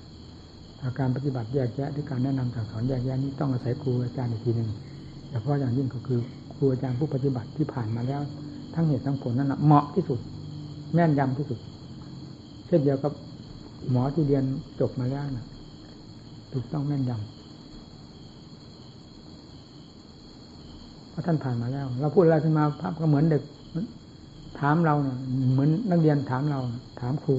[0.00, 4.68] ๆอาการปฏิบัติแยกแยะด้วยการแนะนำสั่งสอนแยกแยะนี้ต้องอาศัยครูอาจารย์อีกทีหนึ่ง
[5.34, 6.20] แต่เพราะอย่างยิ่งก็คือ
[6.54, 8.22] ครูอาจารย์ผู้ปฏิบัติที่ผ่านมาแล้ว
[8.74, 10.18] ทั้งเหตุทั้งผลนั้นเหมาะที่สุด
[10.94, 11.58] แม่นยำที่สุด
[12.66, 13.12] เช่นเดียวกับ
[13.90, 14.44] หมอที่เรียน
[14.80, 15.46] จบมาแล้วนะ
[16.52, 17.24] ถูกต้องแม่นยำ
[21.10, 23.42] เพราะท่านผ่านมาแล้ว เราพูดอะไรขึ้นมาภาพก็เหมือนเด็ก
[24.60, 25.16] ถามเราเนะ
[25.52, 26.60] เหมือนนักเรียนถามเรา
[27.00, 27.34] ถามครู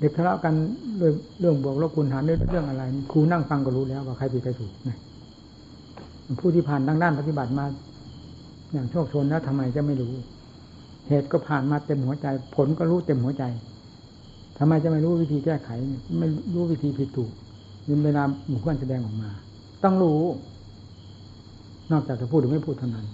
[0.00, 0.54] เด็กทะเลาะกัน
[0.98, 2.82] เรื่องเรื่องบวกลบคูณหารเรื่องอะไร
[3.12, 4.98] ครูนั่งฟังก็รู้แล้วว่าใครผิดใครถูกนะ
[6.40, 7.64] ผู้ที่ผ่านทางด้านปฏิบัติมา
[8.72, 10.12] อย่างโชคชนแล้วทำไมจะไม่รู้
[11.08, 13.44] เหตุก็ผ่านมาเต็มหัวใจ ผลก็รู้เต็มหัวใจ
[14.58, 15.70] ทำไมจะไม่รู้วิธีแก้ไข
[16.18, 17.30] ไม่รู้วิธีผิดถูก
[17.88, 19.30] ยินเวลาหมู่เพื่อนแสดงออกมา
[19.84, 20.20] ต้องรู้
[21.92, 23.06] นอกจากจะพูดหรือไม่พูดเท่านั้น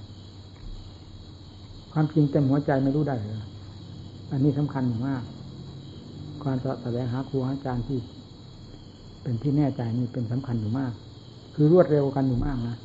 [1.92, 3.34] ความจริงเต็มหัวใจไม่รู้ได้เลย
[4.30, 5.22] อันนี้สำคัญมาก
[6.42, 7.98] การแสดงหาครูอาจารย์ที่
[9.22, 10.92] เป็นที่แน่ใจนี่เป็นสำคัญอยู่มาก
[11.54, 12.76] คือรวดเร็วกันอยู่มากนะ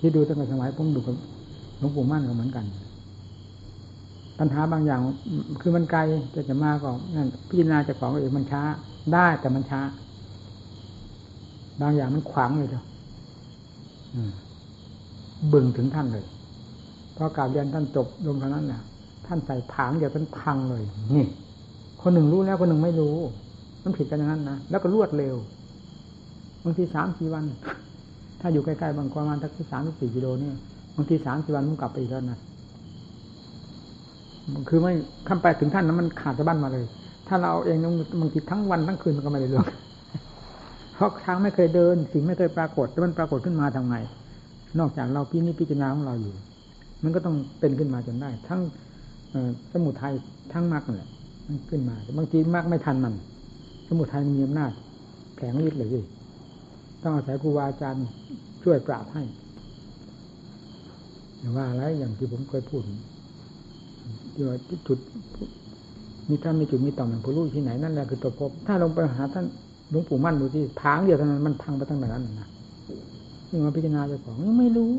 [0.00, 1.14] ที่ดูตั้งแต่สมัยผมดูกับ
[1.78, 2.64] หลวงปู่มั่นก็เหมือนกัน
[4.38, 5.00] ปัญหาบางอย่าง
[5.60, 6.00] คือมันไกล
[6.34, 8.62] จะจะมาก็นั่นพิจารณาจะของเองมันช้า
[9.12, 9.80] ได้แต่มันช้า
[11.80, 12.82] บางอย่างมันขวางเลยเจ้า
[15.52, 16.24] บึงถึงท่านเลย
[17.16, 18.82] พอกรารเรียนท่านจบลงเท่านั้นน่ะ
[19.26, 20.82] ท่านใส่ผางเดี๋ยวท่านพังเลย
[21.16, 21.26] นี่
[22.02, 23.16] คนหนึ่งรู้แล้วคนหนึ่งไม่รู้
[23.84, 25.36] มันผิดกันอย่างนั้นนะแล้วก็รวดเร็ว
[26.64, 27.44] บางทีสามสี่วัน
[28.40, 30.50] ถ้าอยู่ใกล้ๆบางประมาณสักสามสิบสี่กิโลนี่
[30.96, 32.38] บางทีสามสิบวันมันกลับไปอีกแล้วนะ
[34.68, 34.92] คือไม่
[35.28, 36.84] ข้ามไปถึงท่านนั้นมันขาดจะบั้นมาเลย
[37.28, 37.76] ถ้าเราเอาเอง
[38.20, 39.66] บางทีทั้งวันทั้งคืนมันก็ไม่ได้เรื่อง
[40.94, 43.96] เพราะทางไม่เคยเดิน สิ่งไม่เคยปรากฏแล้วมันปรากฏขึ้นมาทาไง
[44.78, 46.34] นอกจากเราพี่นี่พิจารณาของเราอยู่
[47.02, 48.60] มันก็ต้องเป็นขึ้นมาจนได้ ทั้ง
[49.72, 50.12] สมุทัย
[50.52, 51.08] ทั้งมรรคเนี่ย
[51.46, 53.14] มันขึ้นมาบางทีมรรคไม่ทันมัน
[53.88, 54.72] สมุทัยมีอำนาจ
[55.36, 56.04] แข็งฤทธิ์เลย
[57.02, 58.06] ต้องอาศัยครูบาอาจารย์
[58.62, 59.22] ช่วยปราบให้
[61.38, 62.82] อย่าว่าอะไรอย่างที่ผมเคยพูด
[64.34, 64.56] ที่ว่า
[64.88, 64.98] จุด
[66.28, 69.46] มีท่านมีจุดมีต่อมอย่างผู้รู้ที่ไหนนั่นแหละคือตัวพบ ถ้าลงไปหาท่าน
[69.90, 72.48] หลวงปู่มั่นดูที่พางเดียวเท่านั้นมันพังไปตั้งแต่นั้นนะ
[73.50, 74.92] นี่มาพิจารณาเจ้าของไม่รู้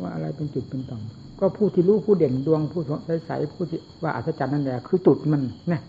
[0.00, 1.02] ว่าอะไรเป็นจุดเป็นต่อม
[1.38, 5.82] ก็ผู้ที่รู้ผู้เด่นดวงผู้ใสใสผู้ที่ว่าอัศจรรย์นั่นแหละคือจุดมันเนี่ย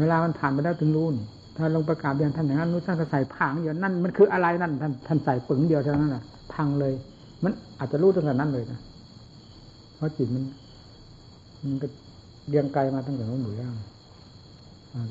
[0.00, 1.26] เวลามันผ่านไปแล้วถึงรู้นี่
[1.56, 6.22] ถ้าลงประกาศเรียนท่านอย่างนั้นนู้นท่านใส่ผังเดียวนั่นมันคืออะไรนั่นท่านท่านใส่ปึงเดียวเท่านั้นน่ะ
[6.54, 6.92] พังเลย
[7.44, 8.78] มันอาจจะรู้ตั้งแต่นั้นเลยนะ
[9.96, 10.44] เพราะจิตมัน
[11.62, 11.86] มันก็
[12.48, 13.70] เรียงไกลมาตั้งแต่นั้นอยู่แล้ว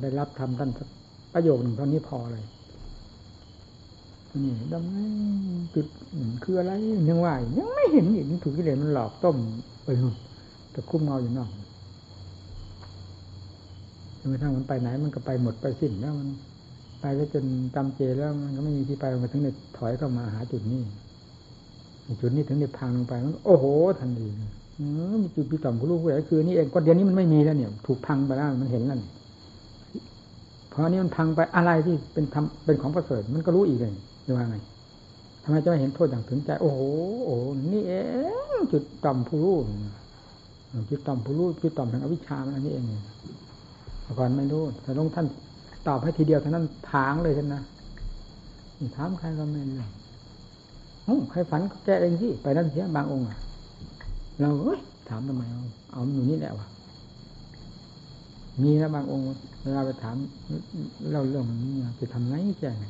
[0.02, 0.70] ได้รับทำท่าน
[1.34, 2.44] ประโยคหนึ่งเท่านี้พอเลย
[4.46, 5.86] นี่ดำจุด
[6.44, 6.72] คืออะไร
[7.10, 9.36] ยังว่ายังไม่เห็นอีกถูกกิเลสมันหลอกต้ม
[9.84, 10.16] ไปนู่น
[10.72, 11.50] แต่คุ้มเงาอยู่นอก
[14.24, 16.28] จนกระทั่งมันไปไหน มันก็ไปหมดไปสิ้นแล้วมัน
[17.02, 17.46] ไปแล้วจน
[17.76, 20.82] จำเจแล้วมันก็ไม่มีที่ไปมันถึงได้ถอยเข้ามาหาจุดนี้
[22.22, 23.66] จุดนี้ถึงได้พังลงไปมันโอ้โห
[24.00, 24.28] ทันที
[25.22, 29.00] มีจุดปีต่อมผู้รู้ผู้ใหญ่คือนี่เองก็เดี๋ยวนี้มันไม่มีแล้วเนี่ย ถูกพังไปแล้วมันเห็นแล้ว
[30.72, 33.94] พอนี้มันพังไปอะไรที่เป็นทำเป็นของประเสริฐมันก็รู้อีกเลย
[34.26, 34.58] จะว่าไง
[35.44, 36.80] ทำไมจะไม่เห็นโทษอย่างถึงใจ โอ้โห
[37.26, 37.36] โอ้
[37.74, 37.94] นี่เอ
[38.58, 39.58] งจุดต่อมผู้รู้
[40.90, 42.86] จุดต่อมผู้รู้จุดต่อมแห่งอวิชชามันอันนี้เอง
[44.20, 45.26] ก่อนไม่รู้แต่ลงท่าน
[45.88, 47.62] ตอบให้ทีเดียวเท่านั้นผางเลยท่านนะ
[48.96, 53.38] ถามใครก็ไม่รู้ใครฝันก็แก้เองสิไปนั่นเสียบางองค์อะ
[54.40, 54.80] เราเอ้ย
[55.10, 56.68] ถามทำไมเอาเอาอยู่นี่แหละวะ
[58.62, 59.26] มีแล้วบางองค์
[59.64, 60.16] เวลาไปถาม
[61.12, 62.86] เราเรื่องนี้จะทำไงแก้ไง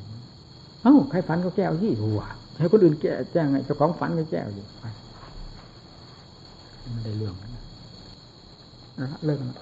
[0.82, 2.20] เอ้าใครฝันก็แก้เอาสิหัว
[2.58, 4.84] ให้คนอื่นแก้แจ้งไงเจ้าของฝันก็แก้อยู่ไป
[6.92, 7.34] ไม่ได้เรื่อง
[9.00, 9.56] นะเลิกแล้ว